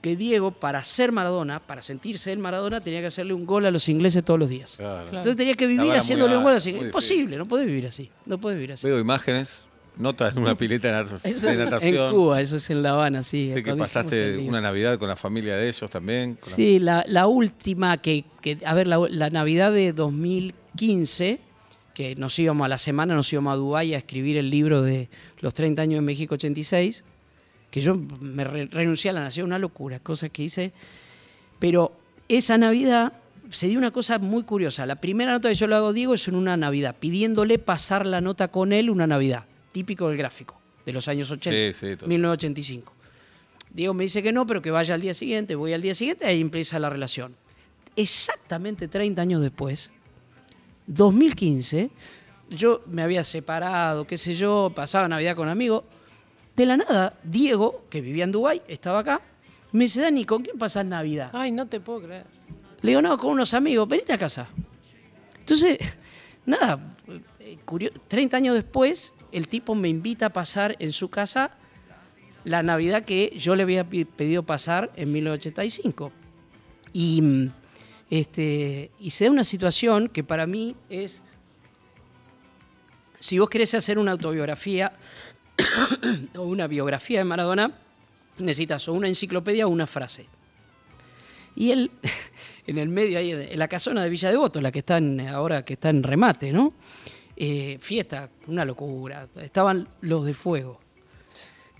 que 0.00 0.14
Diego, 0.16 0.52
para 0.52 0.82
ser 0.82 1.10
Maradona, 1.12 1.58
para 1.60 1.82
sentirse 1.82 2.30
el 2.32 2.38
Maradona, 2.38 2.80
tenía 2.80 3.00
que 3.00 3.06
hacerle 3.08 3.34
un 3.34 3.44
gol 3.46 3.66
a 3.66 3.70
los 3.72 3.88
ingleses 3.88 4.24
todos 4.24 4.38
los 4.38 4.48
días. 4.48 4.76
Claro. 4.76 5.06
Entonces 5.06 5.34
tenía 5.36 5.54
que 5.54 5.66
vivir 5.66 5.90
haciéndole 5.92 6.36
un 6.36 6.44
gol 6.44 6.52
a 6.52 6.54
los 6.54 6.66
alta, 6.66 6.70
ingleses. 6.70 6.82
muy 6.82 6.86
Imposible, 7.16 7.36
no 7.36 7.46
puede 7.46 7.64
vivir 7.66 7.86
así. 7.88 8.10
No 8.26 8.38
puede 8.38 8.54
vivir 8.56 8.72
así. 8.72 8.86
Veo 8.86 8.98
imágenes, 9.00 9.62
notas 9.96 10.32
en 10.36 10.42
una 10.42 10.56
pileta 10.56 10.86
de 10.88 10.94
nat- 11.04 11.20
Eso 11.24 11.46
de 11.48 11.52
en 11.52 11.58
natación. 11.64 12.12
Cuba, 12.14 12.40
eso 12.40 12.56
es 12.56 12.70
en 12.70 12.82
La 12.82 12.90
Habana, 12.92 13.22
sí. 13.24 13.50
sé 13.50 13.62
que 13.62 13.74
pasaste 13.74 14.38
una 14.38 14.60
Navidad 14.60 14.98
con 14.98 15.08
la 15.08 15.16
familia 15.16 15.56
de 15.56 15.68
ellos 15.68 15.90
también. 15.90 16.38
Sí, 16.40 16.78
la, 16.78 17.04
la 17.08 17.26
última 17.28 17.96
que, 17.98 18.24
que- 18.40 18.58
a 18.64 18.74
ver, 18.74 18.86
la, 18.88 18.98
la 19.08 19.30
Navidad 19.30 19.72
de 19.72 19.92
2015, 19.92 21.40
que 21.94 22.14
nos 22.16 22.38
íbamos 22.38 22.64
a 22.64 22.68
la 22.68 22.78
semana, 22.78 23.14
nos 23.14 23.32
íbamos 23.32 23.52
a 23.52 23.56
Dubái 23.56 23.94
a 23.94 23.98
escribir 23.98 24.36
el 24.36 24.50
libro 24.50 24.82
de 24.82 25.08
los 25.40 25.52
30 25.54 25.82
años 25.82 25.96
de 25.98 26.00
México 26.02 26.34
86, 26.34 27.04
que 27.70 27.80
yo 27.80 27.94
me 28.20 28.44
re- 28.44 28.66
renuncié 28.66 29.10
a 29.10 29.14
la 29.14 29.20
nación, 29.20 29.46
una 29.46 29.58
locura, 29.58 29.98
cosas 29.98 30.30
que 30.30 30.42
hice. 30.44 30.72
Pero 31.58 31.92
esa 32.28 32.58
Navidad 32.58 33.12
se 33.50 33.68
dio 33.68 33.78
una 33.78 33.90
cosa 33.90 34.18
muy 34.18 34.42
curiosa. 34.44 34.86
La 34.86 34.96
primera 34.96 35.32
nota 35.32 35.48
que 35.48 35.54
yo 35.54 35.66
le 35.66 35.74
hago 35.74 35.88
a 35.88 35.92
Diego 35.92 36.14
es 36.14 36.26
en 36.28 36.34
una 36.34 36.56
Navidad, 36.56 36.96
pidiéndole 36.98 37.58
pasar 37.58 38.06
la 38.06 38.20
nota 38.20 38.48
con 38.48 38.72
él 38.72 38.88
una 38.90 39.06
Navidad, 39.06 39.44
típico 39.72 40.08
del 40.08 40.16
gráfico, 40.16 40.58
de 40.86 40.92
los 40.92 41.08
años 41.08 41.30
80, 41.30 41.50
Sí, 41.50 41.72
sí, 41.72 41.92
total. 41.96 42.08
1985. 42.08 42.92
Diego 43.74 43.94
me 43.94 44.04
dice 44.04 44.22
que 44.22 44.32
no, 44.32 44.46
pero 44.46 44.60
que 44.60 44.70
vaya 44.70 44.94
al 44.94 45.00
día 45.00 45.14
siguiente, 45.14 45.54
voy 45.54 45.72
al 45.72 45.80
día 45.82 45.94
siguiente, 45.94 46.26
ahí 46.26 46.40
empieza 46.40 46.78
la 46.78 46.90
relación. 46.90 47.34
Exactamente 47.96 48.88
30 48.88 49.20
años 49.22 49.40
después, 49.42 49.90
2015, 50.94 51.90
yo 52.50 52.82
me 52.86 53.02
había 53.02 53.24
separado, 53.24 54.06
qué 54.06 54.16
sé 54.16 54.34
yo, 54.34 54.72
pasaba 54.74 55.08
Navidad 55.08 55.36
con 55.36 55.48
amigos. 55.48 55.84
De 56.56 56.66
la 56.66 56.76
nada, 56.76 57.18
Diego, 57.24 57.84
que 57.88 58.00
vivía 58.00 58.24
en 58.24 58.32
Dubái, 58.32 58.62
estaba 58.68 58.98
acá, 59.00 59.20
me 59.72 59.84
dice, 59.84 60.02
Dani, 60.02 60.24
¿con 60.24 60.42
quién 60.42 60.58
pasas 60.58 60.84
Navidad? 60.84 61.30
Ay, 61.32 61.50
no 61.50 61.66
te 61.66 61.80
puedo 61.80 62.02
creer. 62.02 62.26
Le 62.82 62.90
digo, 62.90 63.00
no, 63.00 63.16
con 63.16 63.30
unos 63.30 63.54
amigos, 63.54 63.88
venite 63.88 64.12
a 64.12 64.18
casa. 64.18 64.48
Entonces, 65.38 65.78
nada, 66.46 66.94
eh, 67.40 67.56
curio- 67.64 67.92
30 68.08 68.36
años 68.36 68.54
después, 68.54 69.14
el 69.30 69.48
tipo 69.48 69.74
me 69.74 69.88
invita 69.88 70.26
a 70.26 70.30
pasar 70.30 70.76
en 70.78 70.92
su 70.92 71.08
casa 71.08 71.52
la 72.44 72.62
Navidad 72.62 73.04
que 73.04 73.32
yo 73.38 73.54
le 73.56 73.62
había 73.62 73.84
pedido 73.88 74.42
pasar 74.42 74.90
en 74.96 75.10
1985. 75.12 76.12
Y, 76.92 77.48
este, 78.12 78.90
y 79.00 79.08
se 79.08 79.24
da 79.24 79.30
una 79.30 79.42
situación 79.42 80.10
que 80.10 80.22
para 80.22 80.46
mí 80.46 80.76
es 80.90 81.22
si 83.20 83.38
vos 83.38 83.48
querés 83.48 83.72
hacer 83.72 83.98
una 83.98 84.12
autobiografía 84.12 84.92
o 86.36 86.42
una 86.42 86.66
biografía 86.66 87.20
de 87.20 87.24
Maradona, 87.24 87.72
necesitas 88.36 88.86
o 88.88 88.92
una 88.92 89.08
enciclopedia 89.08 89.66
o 89.66 89.70
una 89.70 89.86
frase. 89.86 90.26
Y 91.56 91.70
él, 91.70 91.90
en 92.66 92.76
el 92.76 92.90
medio, 92.90 93.18
ahí 93.18 93.30
en 93.30 93.58
la 93.58 93.66
casona 93.68 94.04
de 94.04 94.10
Villa 94.10 94.28
Devoto, 94.28 94.60
la 94.60 94.70
que 94.70 94.80
está 94.80 94.98
en- 94.98 95.20
ahora 95.28 95.64
que 95.64 95.72
está 95.72 95.88
en 95.88 96.02
remate, 96.02 96.52
¿no? 96.52 96.74
Eh, 97.34 97.78
fiesta, 97.80 98.28
una 98.46 98.66
locura. 98.66 99.26
Estaban 99.36 99.88
los 100.02 100.26
de 100.26 100.34
fuego. 100.34 100.80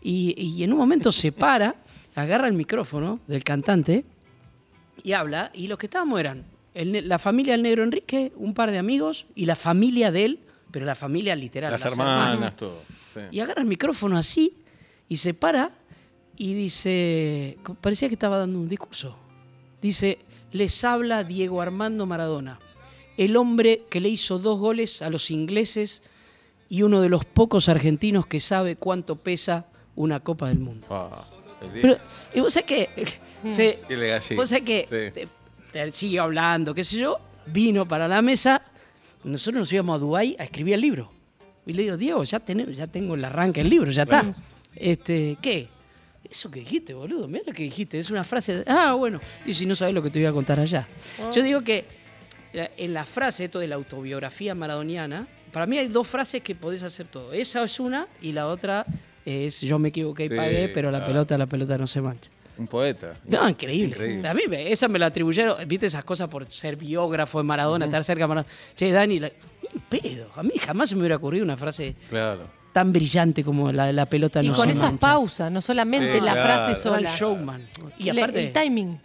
Y, 0.01 0.35
y 0.41 0.65
en 0.65 0.73
un 0.73 0.79
momento 0.79 1.13
se 1.13 1.31
para, 1.31 1.77
agarra 2.15 2.49
el 2.49 2.55
micrófono 2.55 3.21
del 3.27 3.45
cantante 3.45 4.07
y 5.03 5.13
habla. 5.13 5.51
Y 5.55 5.69
los 5.69 5.79
que 5.79 5.87
estábamos 5.87 6.21
eran 6.21 6.45
el 6.75 7.09
la 7.09 7.19
familia 7.19 7.53
del 7.53 7.63
negro 7.63 7.83
Enrique, 7.83 8.33
un 8.37 8.55
par 8.55 8.71
de 8.71 8.79
amigos 8.79 9.27
y 9.35 9.47
la 9.47 9.57
familia 9.57 10.11
de 10.11 10.25
él, 10.25 10.39
pero 10.71 10.87
la 10.87 10.95
familia 10.95 11.37
literal. 11.37 11.71
Las 11.71 11.85
hermanas, 11.85 12.57
todo. 12.57 12.81
sí. 13.15 13.21
Y 13.31 13.41
agarra 13.41 13.63
el 13.63 13.69
micrófono 13.69 14.17
así 14.17 14.55
y 15.09 15.19
se 15.19 15.35
para 15.35 15.73
y 16.37 16.55
dice, 16.55 17.59
parecía 17.81 18.09
que 18.09 18.15
estaba 18.15 18.39
dando 18.39 18.59
un 18.59 18.69
discurso. 18.69 19.17
Dice, 19.81 20.19
les 20.53 20.83
habla 20.85 21.25
Diego 21.25 21.61
Armando 21.61 22.07
Maradona, 22.07 22.59
el 23.17 23.37
hombre 23.37 23.85
que 23.91 24.01
le 24.01 24.09
hizo 24.09 24.39
dos 24.39 24.59
goles 24.59 25.03
a 25.03 25.11
los 25.11 25.31
ingleses 25.31 26.03
y 26.69 26.83
uno 26.83 27.03
de 27.03 27.11
los 27.11 27.25
pocos 27.25 27.69
argentinos 27.69 28.27
que 28.27 28.41
sabe 28.41 28.77
cuánto 28.77 29.17
pesa 29.17 29.67
una 29.95 30.21
Copa 30.21 30.49
del 30.49 30.59
Mundo. 30.59 30.87
Ah, 30.91 31.23
Pero, 31.75 31.99
¿y 32.35 32.41
vos 32.41 32.53
sabés 32.55 32.67
qué? 32.67 32.89
Sí, 33.53 33.71
Qué 33.89 33.97
legal, 33.97 34.21
sí. 34.23 34.35
Vos 34.35 34.49
sabés 34.49 34.65
que 34.65 34.81
Sí. 34.83 35.21
te- 35.21 35.29
te 35.73 35.93
siguió 35.93 36.23
hablando, 36.25 36.75
qué 36.75 36.85
sé 36.85 36.99
yo, 36.99 37.19
vino 37.47 37.87
para 37.89 38.07
la 38.09 38.23
mesa, 38.23 38.63
nosotros 39.25 39.61
nos 39.61 39.73
íbamos 39.73 39.97
a 39.97 39.99
Dubái 39.99 40.37
a 40.39 40.45
escribir 40.45 40.75
el 40.75 40.81
libro. 40.81 41.11
Y 41.67 41.73
le 41.73 41.83
digo, 41.85 41.97
Diego, 41.97 42.23
ya, 42.25 42.41
tenemos, 42.41 42.77
ya 42.77 42.87
tengo 42.87 43.15
el 43.15 43.25
arranque 43.25 43.61
del 43.61 43.71
libro, 43.71 43.91
ya 43.91 44.03
está. 44.03 44.25
Este, 44.75 45.37
¿Qué? 45.41 45.69
Eso 46.29 46.51
que 46.51 46.61
dijiste, 46.61 46.95
boludo, 46.95 47.29
mira 47.29 47.45
lo 47.47 47.53
que 47.53 47.63
dijiste, 47.65 47.99
es 47.99 48.11
una 48.11 48.25
frase. 48.25 48.59
de- 48.59 48.65
ah, 48.71 48.95
bueno, 48.95 49.21
y 49.45 49.53
si 49.55 49.67
no 49.67 49.77
sabes 49.77 49.95
lo 49.95 50.03
que 50.03 50.11
te 50.11 50.19
voy 50.19 50.27
a 50.27 50.33
contar 50.33 50.59
allá. 50.59 50.87
Yo 51.35 51.43
digo 51.43 51.61
que 51.63 51.85
la- 52.53 52.71
en 52.77 52.95
la 52.95 53.05
frase, 53.05 53.45
esto 53.45 53.59
de 53.59 53.69
la 53.69 53.75
autobiografía 53.77 54.55
maradoniana, 54.55 55.27
para 55.53 55.67
mí 55.67 55.77
hay 55.79 55.89
dos 55.89 56.09
frases 56.09 56.43
que 56.43 56.55
podés 56.55 56.83
hacer 56.83 57.07
todo. 57.09 57.33
Esa 57.33 57.63
es 57.65 57.79
una 57.81 58.07
y 58.23 58.33
la 58.33 58.47
otra 58.49 58.87
es 59.27 59.61
yo 59.61 59.79
me 59.79 59.89
equivoqué 59.91 60.25
y 60.25 60.29
Sí, 60.29 60.35
pagué, 60.35 60.69
pero 60.69 60.91
la 60.91 60.99
claro. 60.99 61.13
pelota, 61.13 61.39
la 61.39 61.47
pelota 61.47 61.77
no 61.79 61.87
se 61.87 62.01
mancha. 62.01 62.31
Un 62.63 62.69
poeta. 62.69 63.15
No, 63.25 63.49
increíble. 63.49 63.89
Increíble. 63.89 64.29
A 64.29 64.35
mí 64.35 64.43
me- 64.49 64.71
esa 64.71 64.87
me 64.89 64.99
la 64.99 65.07
atribuyeron, 65.07 65.57
viste 65.67 65.87
esas 65.87 66.05
cosas 66.05 66.29
por 66.29 66.51
ser 66.51 66.77
biógrafo 66.77 67.39
de 67.39 67.45
Maradona, 67.45 67.87
estar 67.87 68.05
cerca 68.05 68.25
de 68.25 68.29
Maradona. 68.29 68.55
Che, 68.77 68.91
Dani, 68.93 69.19
la- 69.19 69.27
en 69.29 69.81
pedo. 69.89 70.31
A 70.37 70.43
mí 70.43 70.53
jamás 70.65 70.89
se 70.89 70.95
me 70.95 71.01
hubiera 71.01 71.17
ocurrido 71.17 71.45
una 71.45 71.57
frase 71.57 71.97
Claro. 72.09 72.47
tan 72.73 72.93
brillante 72.93 73.43
como 73.43 73.73
la 73.73 73.87
de 73.87 73.93
la 73.95 74.07
pelota 74.07 74.43
Y 74.43 74.49
no 74.49 74.55
con 74.55 74.71
esas 74.71 74.93
pausas, 74.93 75.51
no 75.51 75.61
solamente 75.61 76.15
Sí, 76.15 76.21
la 76.21 76.33
claro. 76.35 76.43
frase 76.67 76.81
sola. 76.81 77.11
showman. 77.17 77.69
Y 77.99 78.05
Le- 78.05 78.11
aparte, 78.13 78.47
el 78.47 78.53
timing. 78.53 79.01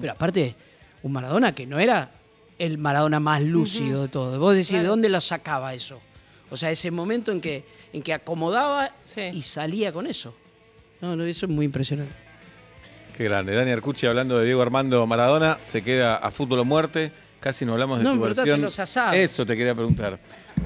pero 0.00 0.12
aparte, 0.12 0.54
un 1.04 1.12
Maradona 1.12 1.52
que 1.52 1.64
no 1.66 1.78
era 1.78 2.10
el 2.58 2.76
Maradona 2.78 3.20
más 3.20 3.40
lúcido 3.42 4.02
de 4.02 4.08
todo. 4.08 4.38
Vos 4.40 4.52
decís, 4.54 4.72
¿de 4.72 4.82
dónde 4.84 5.08
lo 5.08 5.20
sacaba 5.20 5.74
eso? 5.74 6.00
O 6.50 6.56
sea, 6.56 6.70
ese 6.70 6.90
momento 6.90 7.30
en 7.30 7.40
que, 7.40 7.64
en 7.92 8.02
que 8.02 8.12
acomodaba 8.14 8.92
Sí. 9.04 9.20
y 9.32 9.42
salía 9.42 9.92
con 9.92 10.06
eso. 10.06 10.34
No, 11.00 11.14
no, 11.14 11.24
eso 11.24 11.44
es 11.46 11.52
muy 11.52 11.66
impresionante. 11.66 12.12
Qué 13.16 13.24
grande. 13.24 13.54
Dani 13.54 13.70
Arcucci 13.70 14.06
hablando 14.06 14.38
de 14.38 14.44
Diego 14.44 14.62
Armando 14.62 15.06
Maradona, 15.06 15.58
se 15.64 15.82
queda 15.82 16.16
a 16.16 16.30
fútbol 16.30 16.60
o 16.60 16.64
muerte. 16.64 17.10
Casi 17.40 17.64
no 17.64 17.72
hablamos 17.72 17.98
de 17.98 18.04
No, 18.04 18.14
tu 18.14 18.20
versión. 18.20 18.60
los 18.60 18.78
asados. 18.80 19.14
Eso 19.16 19.46
te 19.46 19.56
quería 19.56 19.74
preguntar. 19.74 20.18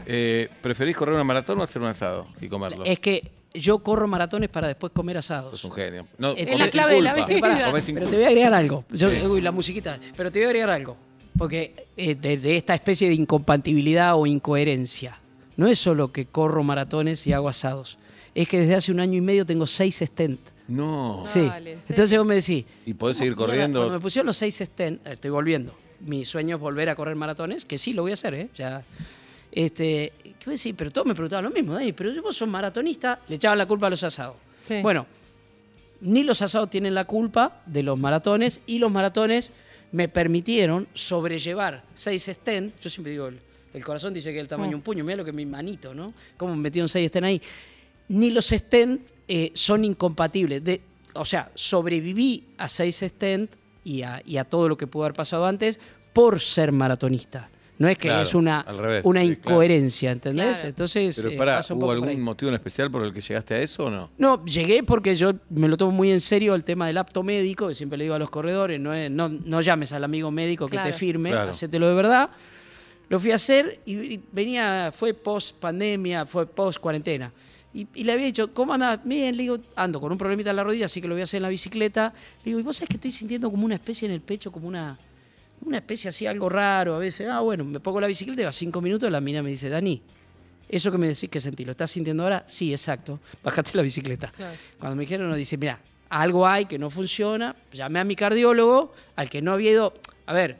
Eh, 0.07 0.49
¿Preferís 0.63 0.97
correr 0.97 1.15
una 1.15 1.25
maratón 1.25 1.59
o 1.61 1.63
hacer 1.63 1.83
un 1.83 1.89
asado 1.89 2.27
y 2.41 2.49
comerlo? 2.49 2.85
Es 2.85 2.99
que 2.99 3.31
yo 3.53 3.81
corro 3.81 4.07
maratones 4.07 4.49
para 4.49 4.69
después 4.69 4.93
comer 4.93 5.19
asados. 5.19 5.51
Sos 5.53 5.65
un 5.65 5.73
genio. 5.73 6.07
No, 6.19 6.33
Es 6.37 6.59
la 6.59 6.69
clave 6.69 6.95
de 6.95 7.03
la 7.03 7.15
vida. 7.15 7.27
Pero 7.29 8.09
te 8.09 8.17
voy 8.17 8.25
a 8.25 8.29
agregar 8.29 8.55
algo. 8.55 8.85
Yo- 8.91 9.09
uy, 9.31 9.41
la 9.41 9.51
musiquita. 9.53 9.99
Pero 10.17 10.33
te 10.33 10.39
voy 10.39 10.47
a 10.47 10.49
agregar 10.49 10.71
algo. 10.71 10.97
Porque 11.37 11.87
eh, 11.97 12.15
de, 12.15 12.37
de 12.39 12.57
esta 12.57 12.75
especie 12.75 13.09
de 13.09 13.15
incompatibilidad 13.15 14.15
o 14.17 14.27
incoherencia, 14.27 15.19
no 15.57 15.67
es 15.69 15.79
solo 15.79 16.13
que 16.13 16.27
corro 16.27 16.63
maratones 16.65 17.27
y 17.27 17.33
hago 17.33 17.49
asados. 17.49 17.99
Es 18.35 18.49
que 18.49 18.61
desde 18.61 18.75
hace 18.77 18.93
un 18.93 19.01
año 19.01 19.19
y 19.19 19.21
medio 19.21 19.45
tengo 19.45 19.67
seis 19.67 20.01
stent. 20.05 20.41
No. 20.71 21.23
Sí. 21.25 21.41
Entonces 21.89 22.17
vos 22.17 22.27
me 22.27 22.37
decís. 22.37 22.65
¿Y 22.87 22.95
podés 22.95 23.17
seguir 23.17 23.37
"Mierda, 23.37 23.47
Cuando 23.55 23.81
corriendo? 23.81 23.91
me 23.91 24.01
pusieron 24.01 24.27
los 24.29 24.37
seis 24.37 24.61
eh, 24.61 24.99
estoy 25.05 25.31
volviendo. 25.31 25.75
Mi 26.01 26.25
sueño 26.25 26.57
es 26.57 26.63
volver 26.63 26.89
a 26.89 26.95
correr 26.95 27.17
maratones, 27.17 27.65
que 27.65 27.77
sí 27.77 27.93
lo 27.93 28.03
voy 28.03 28.13
a 28.13 28.15
hacer, 28.15 28.35
¿eh? 28.35 28.49
Ya. 28.55 28.83
Este, 29.53 30.13
¿Qué 30.23 30.45
voy 30.47 30.53
a 30.53 30.57
decir? 30.57 30.75
Pero 30.77 30.91
todos 30.93 31.07
me 31.07 31.15
preguntaban 31.15 31.45
lo 31.45 31.51
mismo, 31.51 31.75
Dani, 31.75 31.93
pero 31.93 32.11
vos 32.23 32.37
sos 32.37 32.49
maratonista, 32.49 33.21
le 33.29 33.35
echaban 33.37 33.59
la 33.59 33.67
culpa 33.67 33.89
a 33.89 33.91
los 33.91 34.03
asados. 34.05 34.37
Sí. 34.57 34.81
Bueno, 34.81 35.07
ni 36.01 36.23
los 36.23 36.41
asados 36.41 36.71
tienen 36.71 36.95
la 36.95 37.05
culpa 37.05 37.61
de 37.67 37.83
los 37.83 37.99
maratones 37.99 38.61
y 38.67 38.79
los 38.79 38.91
maratones 38.93 39.53
me 39.93 40.09
permitieron 40.09 40.87
sobrellevar 40.95 41.83
seis 41.97 42.29
stén. 42.29 42.73
Yo 42.81 42.89
siempre 42.89 43.11
digo, 43.11 43.27
el, 43.27 43.41
el 43.75 43.85
corazón 43.85 44.15
dice 44.15 44.31
que 44.33 44.39
es 44.39 44.43
el 44.43 44.49
tamaño 44.49 44.71
de 44.71 44.77
un 44.77 44.83
puño, 44.83 45.03
mira 45.03 45.17
lo 45.17 45.25
que 45.25 45.31
es 45.31 45.37
mi 45.37 45.47
manito, 45.47 45.93
¿no? 45.95 46.15
¿Cómo 46.37 46.55
me 46.55 46.63
metieron 46.63 46.89
seis 46.89 47.09
stén 47.09 47.25
ahí? 47.25 47.43
Ni 48.11 48.31
los 48.31 48.51
stén 48.51 49.01
eh, 49.29 49.53
son 49.55 49.85
incompatibles. 49.85 50.63
De, 50.65 50.81
o 51.15 51.25
sea, 51.25 51.51
sobreviví 51.55 52.45
a 52.59 52.69
seis 52.69 53.01
stén 53.03 53.49
y 53.85 54.03
a, 54.03 54.21
y 54.27 54.37
a 54.37 54.45
todo 54.45 54.69
lo 54.69 54.77
que 54.77 54.87
pudo 54.87 55.05
haber 55.05 55.15
pasado 55.15 55.47
antes 55.47 55.79
por 56.13 56.41
ser 56.41 56.73
maratonista. 56.73 57.49
No 57.79 57.89
es 57.89 57.97
que 57.97 58.09
Claro, 58.09 58.23
es 58.25 58.35
una, 58.35 58.61
al 58.61 58.77
revés, 58.77 59.07
una 59.07 59.23
sí, 59.23 59.29
claro. 59.29 59.41
incoherencia, 59.41 60.11
¿entendés? 60.13 60.57
Claro. 60.59 60.69
Entonces, 60.69 61.17
Pero 61.17 61.31
eh, 61.51 61.61
¿hubo 61.71 61.91
algún 61.93 62.21
motivo 62.21 62.51
en 62.51 62.57
especial 62.57 62.91
por 62.91 63.03
el 63.05 63.13
que 63.15 63.23
llegaste 63.23 63.55
a 63.55 63.63
eso 63.63 63.87
o 63.87 63.91
no? 63.91 64.11
No, 64.19 64.45
llegué 64.45 64.83
porque 64.83 65.15
yo 65.15 65.33
me 65.49 65.67
lo 65.67 65.79
tomo 65.79 65.93
muy 65.93 66.11
en 66.11 66.21
serio 66.21 66.55
el 66.55 66.63
tema 66.63 66.89
del 66.89 66.99
apto 66.99 67.23
médico, 67.23 67.69
que 67.69 67.75
siempre 67.75 67.97
le 67.97 68.05
digo 68.05 68.15
a 68.17 68.19
los 68.19 68.29
corredores, 68.29 68.79
no, 68.79 68.93
es- 68.93 69.11
no, 69.11 69.31
no 69.31 69.61
llames 69.63 69.93
al 69.93 70.05
amigo 70.05 70.31
médico 70.31 70.67
que 70.69 70.77
te 70.77 70.93
firme, 70.93 71.31
Claro. 71.31 71.53
hacételo 71.53 71.89
de 71.89 71.95
verdad. 71.95 72.29
Lo 73.09 73.19
fui 73.19 73.33
a 73.33 73.37
hacer 73.37 73.81
y, 73.87 73.95
y 74.15 74.21
venía, 74.31 74.93
fue 74.95 75.15
post 75.15 75.57
pandemia, 75.57 76.27
fue 76.27 76.47
post 76.47 76.81
cuarentena. 76.81 77.33
Y, 77.73 77.87
y 77.95 78.03
le 78.05 78.13
había 78.13 78.27
dicho, 78.27 78.53
¿cómo 78.53 78.73
andás? 78.75 78.99
Bien, 79.05 79.37
le 79.37 79.43
digo, 79.45 79.59
ando 79.77 80.01
con 80.01 80.11
un 80.11 80.19
problemita 80.19 80.51
en 80.51 80.57
la 80.57 80.65
rodilla, 80.65 80.87
así 80.87 81.01
que 81.01 81.07
lo 81.07 81.15
voy 81.15 81.21
a 81.21 81.25
hacer 81.25 81.39
en 81.39 81.43
la 81.45 81.49
bicicleta. 81.49 82.13
Le 82.39 82.45
digo, 82.51 82.59
¿y 82.59 82.63
vos 82.63 82.77
sabés 82.77 82.89
que 82.89 82.97
estoy 82.97 83.13
sintiendo 83.13 83.51
como 83.51 83.65
una 83.65 83.77
especie 83.77 84.07
en 84.07 84.13
el 84.13 84.21
pecho, 84.21 84.51
como 84.51 84.67
una, 84.67 84.99
una 85.65 85.77
especie 85.79 86.09
así, 86.09 86.27
algo 86.27 86.49
raro 86.49 86.97
a 86.97 86.99
veces? 86.99 87.29
Ah, 87.31 87.41
bueno, 87.41 87.65
me 87.65 87.79
pongo 87.79 88.01
la 88.01 88.09
bicicleta 88.09 88.43
y 88.43 88.45
a 88.45 88.53
cinco 88.53 88.81
minutos 88.81 89.11
la 89.11 89.21
mina 89.21 89.41
me 89.43 89.51
dice, 89.51 89.69
Dani, 89.69 90.03
eso 90.69 90.91
que 90.91 90.99
me 90.99 91.07
decís 91.07 91.29
que 91.31 91.41
sentí, 91.41 91.65
¿lo 91.65 91.71
estás 91.71 91.93
sintiendo 91.93 92.25
ahora? 92.25 92.45
Sí, 92.49 92.73
exacto. 92.73 93.21
Bájate 93.45 93.71
la 93.77 93.83
bicicleta. 93.83 94.33
Claro. 94.37 94.57
Cuando 94.81 94.97
me 94.97 95.03
dijeron, 95.03 95.29
nos 95.29 95.39
dice, 95.39 95.57
mira, 95.57 95.79
algo 96.09 96.47
hay 96.49 96.67
que 96.67 96.77
no 96.79 96.91
funciona. 96.91 97.55
Llamé 97.73 98.01
a 98.01 98.05
mi 98.05 98.17
cardiólogo, 98.17 98.93
al 99.15 99.31
que 99.31 99.43
no 99.43 99.53
había 99.53 99.71
ido, 99.71 99.95
a 100.27 100.33
ver, 100.33 100.57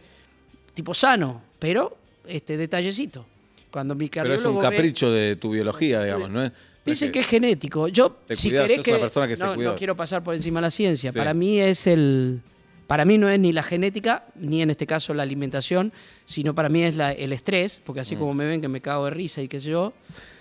tipo 0.75 0.95
sano, 0.95 1.43
pero 1.59 1.97
este 2.25 2.57
detallecito. 2.57 3.27
Cuando 3.73 3.95
mi 3.97 4.09
Pero 4.09 4.29
cardiólogo 4.29 4.49
es 4.49 4.57
un 4.57 4.63
ve- 4.71 4.77
capricho 4.77 5.11
de 5.13 5.35
tu 5.37 5.51
biología, 5.51 6.03
digamos, 6.05 6.31
¿no 6.31 6.43
es? 6.45 6.53
Dicen 6.85 7.13
que 7.13 7.21
es 7.21 7.27
genético. 7.27 7.89
Yo, 7.89 8.11
Te 8.27 8.37
si 8.37 8.49
cuidás, 8.49 8.67
querés 8.67 8.81
que, 8.85 8.91
una 8.93 9.01
persona 9.01 9.29
que 9.29 9.37
se 9.37 9.45
no, 9.45 9.57
no 9.57 9.75
quiero 9.77 9.95
pasar 9.97 10.23
por 10.23 10.35
encima 10.35 10.61
de 10.61 10.63
la 10.63 10.71
ciencia. 10.71 11.11
Sí. 11.13 11.19
Para 11.19 11.35
mí 11.35 11.61
es 11.61 11.87
el, 11.87 12.41
para 12.87 13.05
mí 13.05 13.19
no 13.19 13.29
es 13.29 13.39
ni 13.39 13.53
la 13.53 13.63
genética, 13.63 14.25
ni 14.35 14.63
en 14.63 14.71
este 14.71 14.87
caso 14.87 15.13
la 15.15 15.23
alimentación, 15.23 15.93
sino 16.25 16.55
para 16.55 16.69
mí 16.69 16.83
es 16.83 16.97
la- 16.97 17.13
el 17.13 17.33
estrés, 17.33 17.81
porque 17.85 18.01
Mm. 18.01 18.03
así 18.03 18.17
como 18.17 18.35
me 18.35 18.47
ven 18.47 18.61
que 18.61 18.69
me 18.69 18.81
cago 18.81 19.05
de 19.05 19.11
risa 19.11 19.43
y 19.43 19.49
qué 19.49 19.61
sé 19.61 19.71
yo, 19.71 19.93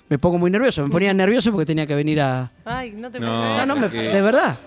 me 0.07 0.17
pongo 0.17 0.37
muy 0.39 0.49
nervioso. 0.49 0.81
Me 0.83 0.89
ponía 0.89 1.13
nervioso 1.13 1.51
porque 1.51 1.65
tenía 1.67 1.85
que 1.85 1.93
venir 1.93 2.19
a, 2.21 2.51
Ay, 2.65 2.91
no 2.91 3.11
te 3.11 3.19
No. 3.19 3.57
no, 3.57 3.65
no, 3.65 3.75
me- 3.75 3.89
de 3.89 4.21
verdad. 4.21 4.57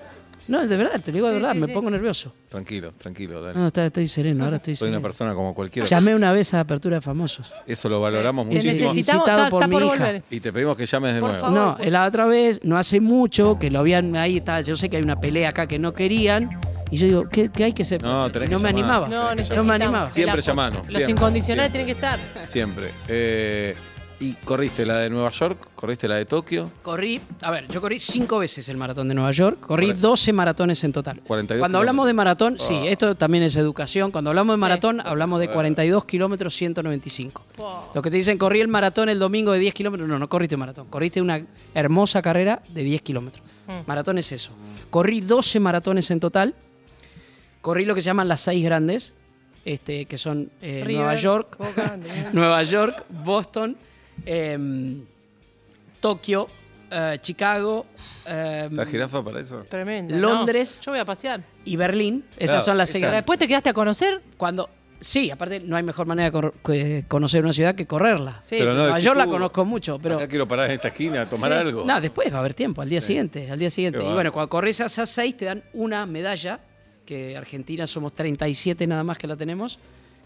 No, 0.48 0.66
de 0.66 0.76
verdad, 0.76 1.00
te 1.00 1.12
lo 1.12 1.16
digo 1.16 1.28
de 1.28 1.34
Sí, 1.34 1.40
verdad, 1.40 1.52
sí, 1.54 1.58
me 1.60 1.66
sí. 1.68 1.72
pongo 1.72 1.90
nervioso. 1.90 2.34
Tranquilo, 2.48 2.92
tranquilo, 2.98 3.40
Dani. 3.40 3.58
No, 3.58 3.66
está- 3.68 3.86
estoy 3.86 4.06
sereno, 4.08 4.44
ahora 4.44 4.56
estoy 4.56 4.74
Soy 4.76 4.88
una 4.88 4.96
sereno. 4.96 5.08
persona 5.08 5.34
como 5.34 5.54
cualquiera. 5.54 5.88
Llamé 5.88 6.14
una 6.14 6.32
vez 6.32 6.52
a 6.54 6.60
Apertura 6.60 6.96
de 6.96 7.00
Famosos. 7.00 7.52
Eso 7.66 7.88
lo 7.88 8.00
valoramos 8.00 8.46
muchísimo. 8.46 8.72
necesitamos, 8.72 8.98
Incitado 8.98 9.20
está, 9.38 9.50
por 9.50 9.62
está 9.62 9.68
mi 9.68 9.72
por 9.74 9.82
hija. 9.84 10.04
volver. 10.06 10.22
Y 10.30 10.40
te 10.40 10.52
pedimos 10.52 10.76
que 10.76 10.86
llames 10.86 11.14
de 11.14 11.20
Por 11.20 11.30
nuevo. 11.30 11.46
favor. 11.46 11.58
No, 11.58 11.76
pues. 11.76 11.90
la 11.92 12.06
otra 12.06 12.26
vez, 12.26 12.60
no 12.64 12.76
hace 12.76 13.00
mucho, 13.00 13.58
que 13.58 13.70
lo 13.70 13.78
habían, 13.78 14.16
ahí 14.16 14.38
está, 14.38 14.60
yo 14.60 14.74
sé 14.76 14.90
que 14.90 14.96
hay 14.96 15.02
una 15.02 15.20
pelea 15.20 15.50
acá 15.50 15.66
que 15.66 15.78
no 15.78 15.92
querían, 15.94 16.50
y 16.90 16.96
yo 16.96 17.06
digo, 17.06 17.28
¿qué, 17.30 17.48
qué 17.50 17.64
hay 17.64 17.72
que 17.72 17.82
hacer? 17.82 18.02
No, 18.02 18.30
tenés 18.30 18.50
no 18.50 18.58
que 18.58 18.62
me 18.64 18.68
llamar. 18.70 18.84
animaba. 18.84 19.08
No, 19.08 19.34
necesitamos. 19.34 19.66
me 19.66 19.74
animaba. 19.74 20.10
Siempre 20.10 20.42
llamanos, 20.42 20.78
Los 20.78 20.86
siempre, 20.88 21.10
incondicionales 21.12 21.72
siempre. 21.72 21.94
tienen 21.94 22.18
que 22.18 22.18
estar. 22.36 22.48
Siempre. 22.50 22.88
Eh, 23.08 23.74
¿Y 24.22 24.34
corriste 24.44 24.86
la 24.86 24.98
de 24.98 25.10
Nueva 25.10 25.30
York? 25.30 25.68
¿Corriste 25.74 26.06
la 26.06 26.14
de 26.14 26.26
Tokio? 26.26 26.70
Corrí, 26.82 27.20
a 27.42 27.50
ver, 27.50 27.66
yo 27.66 27.80
corrí 27.80 27.98
cinco 27.98 28.38
veces 28.38 28.68
el 28.68 28.76
maratón 28.76 29.08
de 29.08 29.14
Nueva 29.14 29.32
York, 29.32 29.58
corrí 29.60 29.86
Cuarenta- 29.88 30.00
12 30.00 30.32
maratones 30.32 30.84
en 30.84 30.92
total. 30.92 31.20
42 31.26 31.60
Cuando 31.60 31.78
hablamos 31.78 32.06
de 32.06 32.12
maratón, 32.14 32.56
sí, 32.60 32.72
Oh. 32.72 32.84
esto 32.86 33.14
también 33.16 33.42
es 33.42 33.56
educación, 33.56 34.12
cuando 34.12 34.30
hablamos 34.30 34.54
de 34.54 34.58
Sí. 34.58 34.60
maratón, 34.60 35.00
hablamos 35.00 35.40
de 35.40 35.48
42 35.48 36.04
kilómetros 36.04 36.54
195. 36.54 37.44
Wow. 37.56 37.68
Lo 37.94 38.00
que 38.02 38.10
te 38.12 38.16
dicen, 38.16 38.38
corrí 38.38 38.60
el 38.60 38.68
maratón 38.68 39.08
el 39.08 39.18
domingo 39.18 39.50
de 39.50 39.58
10 39.58 39.74
kilómetros, 39.74 40.08
no, 40.08 40.20
no 40.20 40.28
corriste 40.28 40.56
maratón, 40.56 40.86
corriste 40.86 41.20
una 41.20 41.44
hermosa 41.74 42.22
carrera 42.22 42.62
de 42.68 42.84
10 42.84 43.02
kilómetros. 43.02 43.44
Mm. 43.66 43.80
Maratón 43.88 44.18
es 44.18 44.30
eso. 44.30 44.52
Corrí 44.90 45.20
12 45.20 45.58
maratones 45.58 46.08
en 46.12 46.20
total, 46.20 46.54
corrí 47.60 47.84
lo 47.84 47.94
que 47.96 48.02
se 48.02 48.06
llaman 48.06 48.28
las 48.28 48.40
seis 48.42 48.64
grandes, 48.64 49.14
este, 49.64 50.06
que 50.06 50.16
son 50.16 50.50
eh, 50.60 50.82
River, 50.86 51.02
Nueva 51.02 51.14
York, 51.16 51.56
Boca. 51.58 51.98
Nueva 52.32 52.62
York, 52.74 53.04
Boston, 53.24 53.76
em, 54.26 55.02
Tokio, 56.00 56.48
eh, 56.90 57.18
Chicago 57.20 57.86
eh, 58.26 58.68
¿La 58.70 58.86
jirafa 58.86 59.22
para 59.24 59.40
eso? 59.40 59.64
Tremendo. 59.68 60.14
Londres. 60.16 60.80
Yo 60.84 60.92
voy 60.92 61.00
a 61.00 61.04
pasear. 61.04 61.42
y 61.64 61.76
Berlín. 61.76 62.24
Esas 62.36 62.50
Claro, 62.56 62.64
son 62.64 62.78
las 62.78 62.88
esas. 62.90 63.00
seis. 63.02 63.12
Después 63.12 63.38
te 63.38 63.46
quedaste 63.48 63.70
a 63.70 63.72
conocer. 63.72 64.20
Cuando 64.36 64.68
sí, 65.00 65.30
aparte 65.30 65.60
no 65.60 65.76
hay 65.76 65.82
mejor 65.82 66.06
manera 66.06 66.26
de 66.26 66.32
cor- 66.32 66.54
que 66.64 67.04
conocer 67.08 67.42
una 67.44 67.52
ciudad 67.52 67.74
que 67.74 67.86
correrla. 67.86 68.38
Sí. 68.42 68.56
Pero 68.58 68.72
no 68.72 68.78
Nueva 68.78 68.94
decís, 68.96 69.04
York 69.04 69.18
la 69.18 69.26
"Uh, 69.26 69.30
conozco 69.30 69.64
mucho, 69.64 69.98
pero 70.00 70.16
Acá 70.16 70.28
quiero 70.28 70.46
parar 70.46 70.66
en 70.66 70.72
esta 70.72 70.88
esquina 70.88 71.22
a 71.22 71.28
tomar 71.28 71.52
Sí. 71.52 71.58
algo. 71.58 71.84
No, 71.84 72.00
después 72.00 72.30
va 72.32 72.36
a 72.36 72.40
haber 72.40 72.54
tiempo, 72.54 72.82
al 72.82 72.88
día 72.88 73.00
siguiente, 73.00 73.50
al 73.50 73.58
día 73.58 73.70
siguiente. 73.70 73.98
Qué 73.98 74.02
Y 74.02 74.06
bárbaro. 74.06 74.16
bueno, 74.16 74.32
cuando 74.32 74.48
corres 74.50 74.78
esas 74.80 75.08
seis 75.10 75.36
te 75.36 75.44
dan 75.46 75.62
una 75.72 76.04
medalla, 76.06 76.60
que 77.06 77.36
Argentina 77.36 77.86
somos 77.88 78.12
37 78.14 78.86
nada 78.86 79.02
más 79.02 79.18
que 79.18 79.26
la 79.26 79.36
tenemos, 79.36 79.78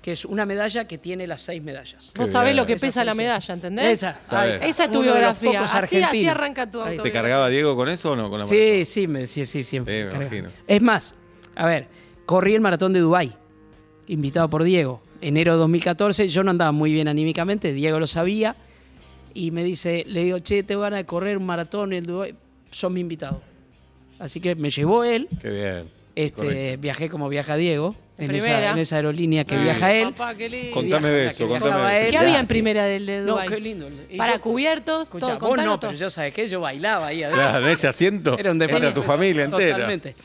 que 0.07 0.13
es 0.13 0.25
una 0.25 0.47
medalla 0.47 0.87
que 0.87 0.99
tiene 0.99 1.27
las 1.27 1.43
seis 1.43 1.61
medallas. 1.61 2.13
Qué 2.15 2.21
Vos 2.23 2.31
sabés 2.31 2.51
bien. 2.51 2.59
lo 2.59 2.65
que 2.65 2.75
Esa 2.75 2.87
pesa 2.87 3.03
la 3.05 3.13
medalla, 3.17 3.55
¿entendés? 3.55 3.87
Esa, 4.05 4.21
Esa 4.65 4.85
es 4.85 4.91
tu 4.93 5.03
biografía. 5.03 5.65
Así- 5.65 6.01
así 6.01 6.29
arranca 6.29 6.71
tu 6.71 6.79
Ahí. 6.79 6.85
¿Te 6.85 6.91
autobiografía. 7.01 7.13
cargaba 7.23 7.49
Diego 7.49 7.75
con 7.75 7.89
eso 7.89 8.13
o 8.13 8.15
no? 8.15 8.31
Con 8.31 8.39
la 8.39 8.47
Sí, 8.47 8.55
maratón? 8.57 8.87
sí, 8.87 9.09
me, 9.09 9.27
sí, 9.27 9.45
sí, 9.45 9.65
siempre. 9.65 10.03
Sí, 10.03 10.07
me 10.09 10.15
imagino. 10.27 10.49
Es 10.69 10.81
más, 10.81 11.17
a 11.57 11.67
ver, 11.67 11.89
corrí 12.25 12.55
el 12.55 12.61
maratón 12.61 12.93
de 12.93 13.01
Dubái, 13.01 13.33
invitado 14.07 14.49
por 14.49 14.63
Diego, 14.63 15.03
enero 15.21 15.55
de 15.55 15.59
2014. 15.59 16.29
Yo 16.29 16.45
no 16.45 16.53
andaba 16.53 16.71
muy 16.71 16.93
bien 16.93 17.09
anímicamente, 17.09 17.73
Diego 17.73 17.99
lo 17.99 18.07
sabía, 18.07 18.55
y 19.35 19.51
me 19.51 19.65
dice, 19.65 20.05
le 20.07 20.23
digo, 20.23 20.39
che, 20.39 20.63
tengo 20.63 20.83
ganas 20.83 21.01
de 21.01 21.05
correr 21.07 21.37
un 21.37 21.47
maratón 21.47 21.93
en 21.93 22.05
Dubái, 22.05 22.33
son 22.71 22.93
mi 22.95 23.01
invitado. 23.01 23.43
Así 24.21 24.39
que 24.39 24.55
me 24.55 24.71
llevó 24.71 25.03
él, 25.03 25.27
Qué 25.43 25.51
bien. 25.51 25.96
Este, 26.17 26.43
Correcto. 26.45 26.81
viajé 26.81 27.09
como 27.09 27.29
viaja 27.29 27.57
Diego, 27.57 27.95
en 28.19 28.35
esa, 28.35 28.45
Primera. 28.47 28.71
en 28.73 28.79
esa 28.79 28.97
aerolínea 28.97 29.45
que 29.45 29.55
Ay, 29.55 29.63
viaja 29.65 29.93
él. 29.93 30.09
Papá, 30.15 30.35
qué 30.35 30.49
lindo. 30.49 30.71
Contame 30.73 31.09
de 31.11 31.27
eso, 31.27 31.47
contame 31.47 31.71
viajaba 31.71 31.91
de 31.91 31.97
eso. 31.99 32.05
él. 32.07 32.11
¿Qué 32.11 32.19
había 32.19 32.41
en 32.41 32.47
primera 32.47 32.85
del 32.87 33.05
de 33.07 33.19
No, 33.21 33.27
Dubái? 33.33 33.49
qué 33.49 33.61
lindo. 33.61 33.89
Y 34.11 34.17
Para 34.17 34.35
yo- 34.37 34.41
cubiertos, 34.41 35.03
Escuchá, 35.05 35.27
todo, 35.27 35.39
vos 35.39 35.49
contanos 35.51 35.73
no, 35.75 35.79
todo. 35.79 35.91
pero 35.91 36.01
yo 36.01 36.11
sabes 36.11 36.33
qué, 36.35 36.47
yo 36.49 36.61
bailaba 36.61 37.07
ahí 37.09 37.23
adentro. 37.23 37.43
Claro, 37.49 37.65
en 37.67 37.71
ese 37.73 37.87
asiento 37.87 38.37
Era 38.39 38.51
un 38.51 38.59
deporte. 38.59 38.91
tu 38.93 39.03
familia 39.03 39.45
entera. 39.45 39.73
Totalmente. 39.75 40.17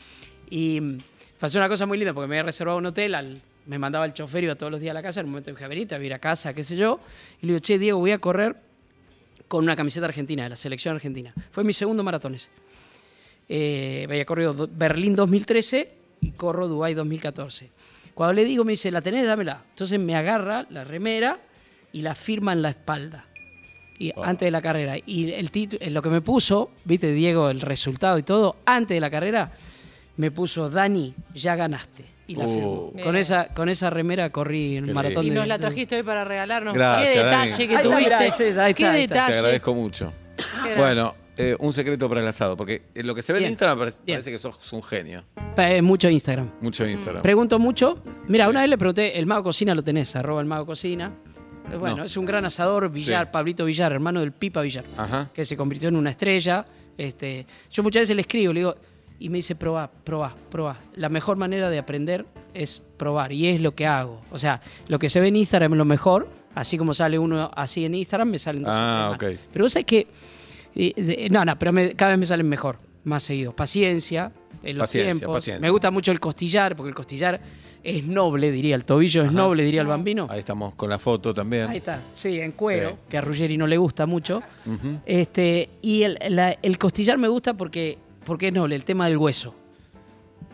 Y 0.48 0.80
mm, 0.80 0.98
pasó 1.38 1.58
una 1.58 1.68
cosa 1.68 1.84
muy 1.86 1.98
linda 1.98 2.14
porque 2.14 2.26
me 2.28 2.36
había 2.36 2.44
reservado 2.44 2.78
un 2.78 2.86
hotel, 2.86 3.14
al- 3.14 3.42
me 3.66 3.78
mandaba 3.78 4.06
el 4.06 4.14
chofer, 4.14 4.42
iba 4.44 4.54
todos 4.54 4.72
los 4.72 4.80
días 4.80 4.90
a 4.92 4.94
la 4.94 5.02
casa, 5.02 5.20
en 5.20 5.26
un 5.26 5.32
momento 5.32 5.50
dije, 5.50 5.68
vení, 5.68 5.84
te 5.86 5.94
voy 5.94 6.04
a 6.04 6.06
ir 6.06 6.14
a 6.14 6.18
casa, 6.18 6.54
qué 6.54 6.64
sé 6.64 6.74
yo. 6.76 6.98
Y 7.42 7.46
le 7.46 7.52
digo, 7.52 7.60
che, 7.60 7.78
Diego, 7.78 7.98
voy 7.98 8.10
a 8.12 8.18
correr 8.18 8.56
con 9.48 9.62
una 9.64 9.76
camiseta 9.76 10.06
argentina, 10.06 10.44
de 10.44 10.48
la 10.48 10.56
selección 10.56 10.94
argentina. 10.94 11.34
Fue 11.50 11.62
mi 11.62 11.74
segundo 11.74 12.02
maratón 12.02 12.34
ese. 12.34 12.48
Eh, 13.48 14.06
había 14.08 14.24
corrido 14.24 14.52
do- 14.54 14.68
Berlín 14.72 15.14
2013 15.14 15.92
y 16.20 16.30
corro 16.32 16.68
Dubái 16.68 16.94
2014. 16.94 17.70
Cuando 18.14 18.32
le 18.34 18.44
digo, 18.44 18.64
me 18.64 18.72
dice, 18.72 18.90
¿la 18.90 19.00
tenés? 19.02 19.26
Dámela. 19.26 19.62
Entonces 19.70 19.98
me 19.98 20.14
agarra 20.16 20.66
la 20.70 20.84
remera 20.84 21.38
y 21.92 22.02
la 22.02 22.14
firma 22.14 22.52
en 22.52 22.62
la 22.62 22.70
espalda. 22.70 23.26
Y 23.98 24.12
antes 24.22 24.46
de 24.46 24.50
la 24.50 24.60
carrera. 24.62 24.96
Y 25.06 25.32
el 25.32 25.50
título, 25.50 25.80
lo 25.90 26.02
que 26.02 26.08
me 26.10 26.20
puso, 26.20 26.70
viste, 26.84 27.12
Diego, 27.12 27.50
el 27.50 27.60
resultado 27.60 28.18
y 28.18 28.22
todo, 28.22 28.56
antes 28.66 28.96
de 28.96 29.00
la 29.00 29.10
carrera, 29.10 29.52
me 30.16 30.30
puso, 30.30 30.68
Dani, 30.70 31.14
ya 31.34 31.56
ganaste. 31.56 32.04
Y 32.26 32.36
la 32.36 32.46
Uh. 32.46 32.92
Bien. 32.94 33.06
Con 33.06 33.16
esa, 33.16 33.48
con 33.48 33.68
esa 33.68 33.90
remera 33.90 34.30
corrí 34.30 34.76
el 34.76 34.86
Qué 34.86 34.94
maratón 34.94 35.26
Y 35.26 35.30
de 35.30 35.36
nos 35.36 35.46
la 35.46 35.58
de- 35.58 35.62
trajiste 35.66 35.96
hoy 35.96 36.02
para 36.02 36.24
regalarnos. 36.24 36.72
Gracias, 36.74 37.12
Qué 37.12 37.18
Dani. 37.20 37.46
detalle 37.50 37.68
que 37.68 37.76
Ahí 37.76 37.82
está, 37.84 37.96
mirá, 37.98 38.18
tuviste. 38.18 38.44
ahí 38.60 38.74
Qué 38.74 38.82
está, 38.82 38.92
ahí 38.92 39.02
está. 39.02 39.14
Te 39.14 39.20
detalle. 39.22 39.38
agradezco 39.38 39.74
mucho. 39.74 40.12
Qué 40.64 40.74
Bueno, 40.76 41.14
eh, 41.36 41.56
un 41.58 41.72
secreto 41.72 42.08
para 42.08 42.20
el 42.20 42.26
asado, 42.28 42.56
porque 42.56 42.82
en 42.94 43.06
lo 43.06 43.14
que 43.14 43.22
se 43.22 43.32
ve 43.32 43.38
Bien, 43.40 43.48
en 43.48 43.52
Instagram 43.52 43.78
parece, 43.78 44.30
que 44.30 44.38
sos 44.38 44.72
un 44.72 44.82
genio. 44.82 45.24
Eh, 45.56 45.80
mucho 45.82 46.08
Instagram. 46.08 46.50
Mucho 46.60 46.86
Instagram. 46.86 47.22
Pregunto 47.22 47.58
mucho. 47.58 48.02
Mira, 48.28 48.48
una 48.48 48.60
vez 48.60 48.68
le 48.70 48.78
pregunté, 48.78 49.18
el 49.18 49.26
Mago 49.26 49.44
Cocina 49.44 49.74
lo 49.74 49.82
tenés, 49.82 50.14
arroba 50.16 50.40
el 50.40 50.46
Mago 50.46 50.66
Cocina. 50.66 51.12
Eh, 51.72 51.76
Bueno, 51.76 51.98
No. 51.98 52.04
es 52.04 52.16
un 52.16 52.24
gran 52.26 52.44
asador, 52.44 52.90
Villar, 52.90 53.26
Sí. 53.26 53.30
Pablito 53.32 53.64
Villar, 53.64 53.92
hermano 53.92 54.20
del 54.20 54.32
Pipa 54.32 54.60
Villar, 54.62 54.84
Ajá. 54.96 55.30
que 55.32 55.44
se 55.44 55.56
convirtió 55.56 55.88
en 55.88 55.96
una 55.96 56.10
estrella. 56.10 56.66
Este, 56.98 57.46
yo 57.70 57.82
muchas 57.82 58.02
veces 58.02 58.16
le 58.16 58.22
escribo, 58.22 58.52
le 58.52 58.60
digo, 58.60 58.76
y 59.18 59.28
me 59.28 59.38
dice, 59.38 59.54
probá, 59.54 59.90
probá, 59.90 60.34
probá. 60.50 60.80
La 60.96 61.08
mejor 61.08 61.36
manera 61.38 61.70
de 61.70 61.78
aprender 61.78 62.26
es 62.52 62.82
probar, 62.98 63.32
y 63.32 63.46
es 63.48 63.60
lo 63.60 63.74
que 63.74 63.86
hago. 63.86 64.20
O 64.32 64.38
sea, 64.38 64.60
lo 64.88 64.98
que 64.98 65.08
se 65.08 65.20
ve 65.20 65.28
en 65.28 65.36
Instagram 65.36 65.72
es 65.72 65.78
lo 65.78 65.84
mejor, 65.84 66.28
así 66.54 66.76
como 66.76 66.92
sale 66.92 67.18
uno 67.18 67.50
así 67.54 67.84
en 67.84 67.94
Instagram, 67.94 68.28
me 68.30 68.38
salen 68.38 68.64
dos 68.64 68.72
Ah, 68.74 69.12
ok. 69.14 69.24
Pero 69.52 69.64
vos 69.64 69.72
sabés 69.72 69.86
que, 69.86 70.06
de- 70.74 71.28
no, 71.30 71.44
no, 71.44 71.58
pero 71.58 71.72
me- 71.72 71.94
cada 71.94 72.12
vez 72.12 72.20
me 72.20 72.26
salen 72.26 72.48
mejor, 72.48 72.78
más 73.04 73.22
seguido. 73.22 73.54
Paciencia, 73.54 74.32
en 74.62 74.78
los 74.78 74.84
Paciencia, 74.84 75.12
tiempos. 75.12 75.36
paciencia. 75.36 75.60
Me 75.60 75.70
gusta 75.70 75.90
mucho 75.90 76.12
el 76.12 76.20
costillar, 76.20 76.76
porque 76.76 76.88
el 76.90 76.94
costillar 76.94 77.40
es 77.82 78.06
noble, 78.06 78.52
diría, 78.52 78.76
el 78.76 78.84
tobillo 78.84 79.22
es 79.24 79.32
noble, 79.32 79.64
diría 79.64 79.80
el 79.80 79.88
bambino. 79.88 80.28
Ahí 80.30 80.38
estamos 80.38 80.74
con 80.74 80.88
la 80.88 80.98
foto 81.00 81.34
también. 81.34 81.66
Ahí 81.68 81.78
está, 81.78 82.00
sí, 82.12 82.38
en 82.40 82.52
cuero, 82.52 82.90
Sí. 82.90 82.96
que 83.08 83.18
a 83.18 83.20
Ruggeri 83.20 83.56
no 83.56 83.66
le 83.66 83.76
gusta 83.76 84.06
mucho. 84.06 84.40
Este, 85.04 85.68
y 85.82 86.02
el, 86.04 86.18
la- 86.30 86.56
el 86.62 86.78
costillar 86.78 87.18
me 87.18 87.28
gusta 87.28 87.54
porque, 87.54 87.98
porque 88.24 88.48
es 88.48 88.52
noble, 88.54 88.76
el 88.76 88.84
tema 88.84 89.06
del 89.08 89.16
hueso. 89.16 89.54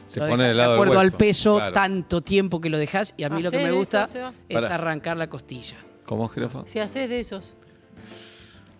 Se 0.07 0.21
Lo 0.21 0.27
pone 0.29 0.45
dejás 0.45 0.49
del 0.49 0.57
lado 0.57 0.71
De 0.71 0.73
del 0.73 0.79
acuerdo 0.79 0.93
hueso. 1.01 1.01
al 1.01 1.19
peso, 1.19 1.57
Claro. 1.57 1.73
tanto 1.75 2.21
tiempo 2.23 2.61
que 2.63 2.71
lo 2.71 2.79
dejas, 2.79 3.13
y 3.19 3.25
a 3.25 3.29
mí 3.29 3.43
lo 3.43 3.51
que 3.51 3.59
me 3.59 3.73
gusta 3.73 4.05
eso, 4.05 4.31
es 4.49 4.65
arrancar 4.65 5.19
la 5.19 5.29
costilla. 5.29 5.77
¿Cómo, 6.07 6.29
jirafa? 6.29 6.65
Si 6.65 6.79
haces 6.79 7.11
de 7.11 7.21
esos. 7.21 7.55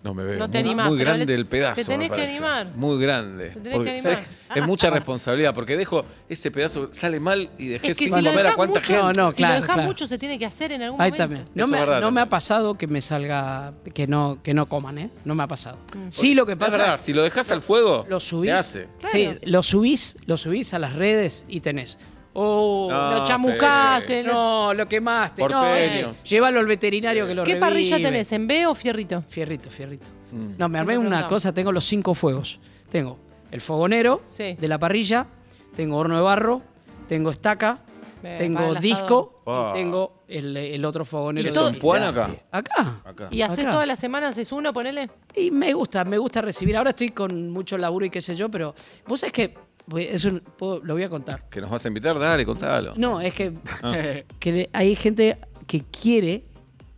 No 0.09 0.15
me 0.15 0.25
veo. 0.25 0.39
No 0.39 0.49
te 0.49 0.59
muy, 0.61 0.69
animás, 0.69 0.89
muy 0.89 0.99
grande 0.99 1.27
le- 1.27 1.35
el 1.35 1.47
pedazo. 1.47 1.75
te 1.75 1.85
tenés 1.85 2.09
me 2.11 2.17
que 2.17 2.23
animar. 2.23 2.67
Muy 2.75 2.99
grande. 2.99 3.51
Te 3.51 3.61
tenés 3.61 3.75
Porque, 3.75 3.85
que 3.85 3.97
animar. 4.09 4.15
¿sabes? 4.25 4.29
Es 4.57 4.67
mucha 4.67 4.89
responsabilidad 4.89 5.55
porque 5.55 5.77
dejo 5.77 6.03
ese 6.31 6.51
pedazo, 6.51 6.89
sale 6.93 7.21
mal 7.21 7.51
y 7.59 7.69
dejé 7.69 7.89
Es 7.89 7.99
que 7.99 8.05
sin 8.05 8.15
si 8.15 8.25
comer 8.25 8.47
a 8.47 8.55
cuánta 8.55 8.81
mucho, 8.81 8.87
gente. 8.95 9.03
No, 9.03 9.25
no, 9.25 9.31
si 9.31 9.37
claro, 9.37 9.55
lo 9.57 9.61
dejas 9.61 9.75
claro. 9.77 9.89
mucho 9.89 10.07
se 10.07 10.17
tiene 10.19 10.39
que 10.39 10.47
hacer 10.47 10.73
en 10.73 10.83
algún 10.83 10.99
Ahí 11.01 11.11
momento. 11.11 11.23
también. 11.35 11.45
No, 11.55 11.67
me, 11.67 11.77
es 11.79 11.85
verdad 11.87 12.01
no 12.01 12.11
me 12.11 12.21
ha 12.23 12.29
pasado 12.31 12.79
que 12.79 12.87
me 12.87 13.03
salga, 13.03 13.75
que 13.93 14.07
no, 14.07 14.39
que 14.43 14.55
no 14.55 14.67
coman, 14.67 14.97
¿eh? 14.97 15.11
No 15.27 15.35
me 15.35 15.43
ha 15.43 15.47
pasado. 15.47 15.77
Sí, 16.09 16.33
lo 16.35 16.47
que 16.47 16.53
Es 16.53 16.59
pasa 16.59 16.79
verdad, 16.79 16.99
si 16.99 17.13
lo 17.13 17.23
dejas 17.23 17.51
al 17.53 17.61
fuego, 17.61 18.07
lo 18.09 18.19
subís. 18.19 18.45
se 18.45 18.53
hace. 18.53 18.89
Sí, 19.09 19.29
lo 19.43 19.63
subís, 19.63 20.17
lo 20.25 20.39
subís 20.39 20.73
a 20.73 20.79
las 20.79 20.95
redes 20.95 21.45
y 21.49 21.61
tenés. 21.61 21.99
Oh, 22.41 22.89
No, 22.91 23.11
Lo 23.19 23.25
chamucaste. 23.25 24.23
no, 24.23 24.73
lo 24.75 24.87
quemaste. 24.87 25.43
No, 25.43 25.49
Porteño. 25.49 25.75
ese, 25.77 26.07
llévalo 26.25 26.61
al 26.61 26.67
veterinario 26.67 27.27
que 27.27 27.35
lo 27.35 27.43
¿Qué 27.43 27.53
revive. 27.55 27.61
parrilla 27.67 27.97
tenés? 27.97 28.31
¿En 28.33 28.47
B 28.47 28.67
o 28.67 28.75
fierrito? 28.75 29.23
Fierrito, 29.29 29.71
fierrito. 29.71 30.07
Mm. 30.31 30.53
No, 30.57 30.69
me 30.69 30.79
armé 30.79 30.93
Siempre 30.95 31.09
una 31.09 31.27
cosa, 31.27 31.53
tengo 31.53 31.73
los 31.73 31.85
cinco 31.85 32.15
fuegos. 32.15 32.61
Tengo 32.91 33.19
el 33.51 33.61
fogonero 33.61 34.23
Sí. 34.29 34.55
de 34.61 34.69
la 34.69 34.79
parrilla, 34.79 35.27
tengo 35.75 35.97
horno 35.97 36.15
de 36.17 36.23
barro, 36.23 36.63
tengo 37.09 37.31
estaca, 37.31 37.79
Para 38.23 38.37
tengo 38.39 38.73
el 38.73 38.79
disco 38.81 39.43
Ah. 39.47 39.71
y 39.71 39.79
tengo 39.79 40.23
el, 40.29 40.57
el 40.57 40.85
otro 40.85 41.05
fogonero. 41.05 41.47
¿Y 41.47 41.51
¿Eso 41.51 41.69
en 41.69 41.79
Puan 41.79 42.03
acá? 42.03 42.31
Acá. 42.51 43.01
Acá. 43.05 43.29
¿Y 43.31 43.43
haces 43.43 43.65
todas 43.71 43.87
las 43.87 43.99
semanas? 43.99 44.31
¿Haces 44.33 44.53
uno, 44.53 44.73
ponele? 44.73 45.09
Y 45.35 45.51
me 45.51 45.73
gusta, 45.75 46.05
me 46.05 46.19
gusta 46.19 46.41
recibir. 46.43 46.77
Ahora 46.77 46.91
estoy 46.91 47.11
con 47.11 47.51
mucho 47.51 47.79
laburo 47.79 48.05
y 48.07 48.11
qué 48.11 48.21
sé 48.21 48.37
yo, 48.37 48.51
pero 48.51 48.75
vos 49.07 49.21
sabés 49.21 49.33
que 49.33 49.55
es 49.97 50.25
un- 50.27 50.41
puedo- 50.41 50.81
lo 50.85 50.95
voy 50.95 51.03
a 51.05 51.09
contar. 51.09 51.49
¿Que 51.49 51.61
nos 51.61 51.71
vas 51.71 51.85
a 51.85 51.89
invitar? 51.89 52.19
Dale, 52.19 52.45
contalo. 52.45 52.93
No, 52.97 53.21
es 53.21 53.33
que, 53.35 53.53
Ah. 53.83 53.93
que 54.41 54.69
hay 54.73 54.95
gente 54.97 55.39
que 55.67 55.83
quiere 55.85 56.45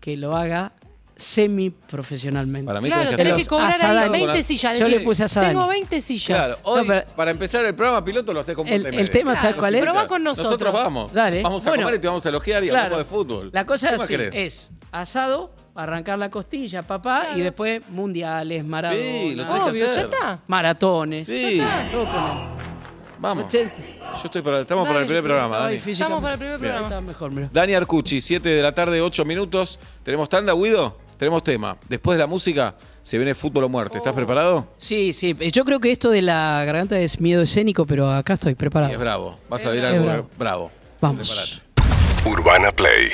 que 0.00 0.16
lo 0.16 0.34
haga 0.36 0.72
semi 1.20 1.70
profesionalmente. 1.70 2.66
Para 2.66 2.80
mí 2.80 2.88
Claro, 2.88 3.02
tenés 3.10 3.16
que 3.16 3.22
tenés 3.24 3.42
que 3.44 3.48
cobrar 3.48 3.84
ahí 3.84 4.08
20 4.10 4.42
sillas. 4.42 4.78
Yo 4.78 4.88
le 4.88 5.00
puse 5.00 5.24
asadani. 5.24 5.52
Tengo 5.52 5.68
20 5.68 6.00
sillas. 6.00 6.38
Claro, 6.38 6.54
hoy, 6.64 6.80
No, 6.82 6.86
pero- 6.86 7.06
para 7.14 7.30
empezar 7.30 7.64
el 7.66 7.74
programa 7.74 8.04
piloto 8.04 8.32
lo 8.32 8.40
haces 8.40 8.54
con 8.54 8.66
El- 8.66 8.86
el 8.86 9.10
tema, 9.10 9.34
¿sabes 9.34 9.54
Claro, 9.54 9.58
cuál 9.58 9.72
sí, 9.72 9.78
es? 9.78 9.82
Pero 9.84 9.94
va 9.94 10.06
con 10.06 10.22
nosotros. 10.24 10.46
Nosotros 10.46 10.72
vamos. 10.72 11.12
Dale. 11.12 11.42
Vamos 11.42 11.66
a 11.66 11.70
Bueno. 11.70 11.84
comer 11.84 11.98
y 11.98 12.00
te 12.00 12.06
vamos 12.08 12.24
a 12.24 12.28
elogiar 12.30 12.64
y 12.64 12.68
Claro. 12.68 12.84
hablamos 12.84 13.06
de 13.06 13.10
fútbol. 13.10 13.50
La 13.52 13.66
cosa 13.66 13.88
¿Qué 13.88 13.94
es, 13.94 14.00
más 14.00 14.10
así, 14.10 14.16
es 14.32 14.72
asado, 14.92 15.52
arrancar 15.74 16.18
la 16.18 16.30
costilla, 16.30 16.82
papá, 16.82 17.20
Claro. 17.22 17.38
y 17.38 17.42
después 17.42 17.82
mundiales, 17.90 18.64
maratones, 18.64 19.30
Sí, 19.30 19.34
lo 19.36 19.44
tenés 19.46 19.62
que 19.62 19.70
Obvio, 19.70 19.84
ya 19.84 19.90
hacer. 19.92 20.04
está. 20.06 20.40
maratones. 20.46 21.26
Sí. 21.26 21.56
Ya 21.58 21.82
está, 21.82 21.92
todo 21.92 22.04
con 22.06 22.14
el 22.14 23.20
Vamos. 23.20 23.44
80. 23.44 23.74
Yo 23.76 24.22
estoy 24.24 24.42
para, 24.42 24.60
estamos 24.60 24.88
para 24.88 25.00
el 25.00 25.06
primer 25.06 25.22
programa, 25.22 25.58
Dani. 25.58 25.74
Estamos 25.76 26.20
para 26.20 26.32
el 26.34 26.38
primer 26.40 26.58
programa. 26.58 26.86
Está 26.86 27.00
mejor, 27.00 27.30
mira. 27.32 27.48
Dani 27.52 27.74
Arcucci, 27.74 28.20
7 28.20 28.48
de 28.48 28.62
la 28.62 28.74
tarde, 28.74 29.00
8 29.00 29.24
minutos. 29.24 29.78
¿Tenemos 30.02 30.28
tanda, 30.28 30.52
Guido? 30.54 30.98
Tenemos 31.20 31.44
tema. 31.44 31.76
Después 31.86 32.16
de 32.16 32.20
la 32.20 32.26
música, 32.26 32.74
se 33.02 33.18
viene 33.18 33.34
fútbol 33.34 33.64
o 33.64 33.68
muerte. 33.68 33.96
Oh. 33.96 33.98
¿Estás 33.98 34.14
preparado? 34.14 34.66
Sí, 34.78 35.12
sí. 35.12 35.36
Yo 35.52 35.66
creo 35.66 35.78
que 35.78 35.92
esto 35.92 36.08
de 36.08 36.22
la 36.22 36.64
garganta 36.64 36.98
es 36.98 37.20
miedo 37.20 37.42
escénico, 37.42 37.84
pero 37.84 38.10
acá 38.10 38.32
estoy 38.32 38.52
Y 38.52 38.54
preparado. 38.54 38.90
es 38.90 38.98
bravo. 38.98 39.38
Vas 39.50 39.66
a 39.66 39.68
ver 39.70 39.84
algo 39.84 40.04
bravo. 40.06 40.30
bravo. 40.38 40.70
Vamos. 41.02 41.28
Preparate. 41.28 42.26
Urbana 42.26 42.70
Play 42.72 43.10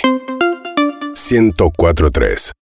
1043 1.15 2.53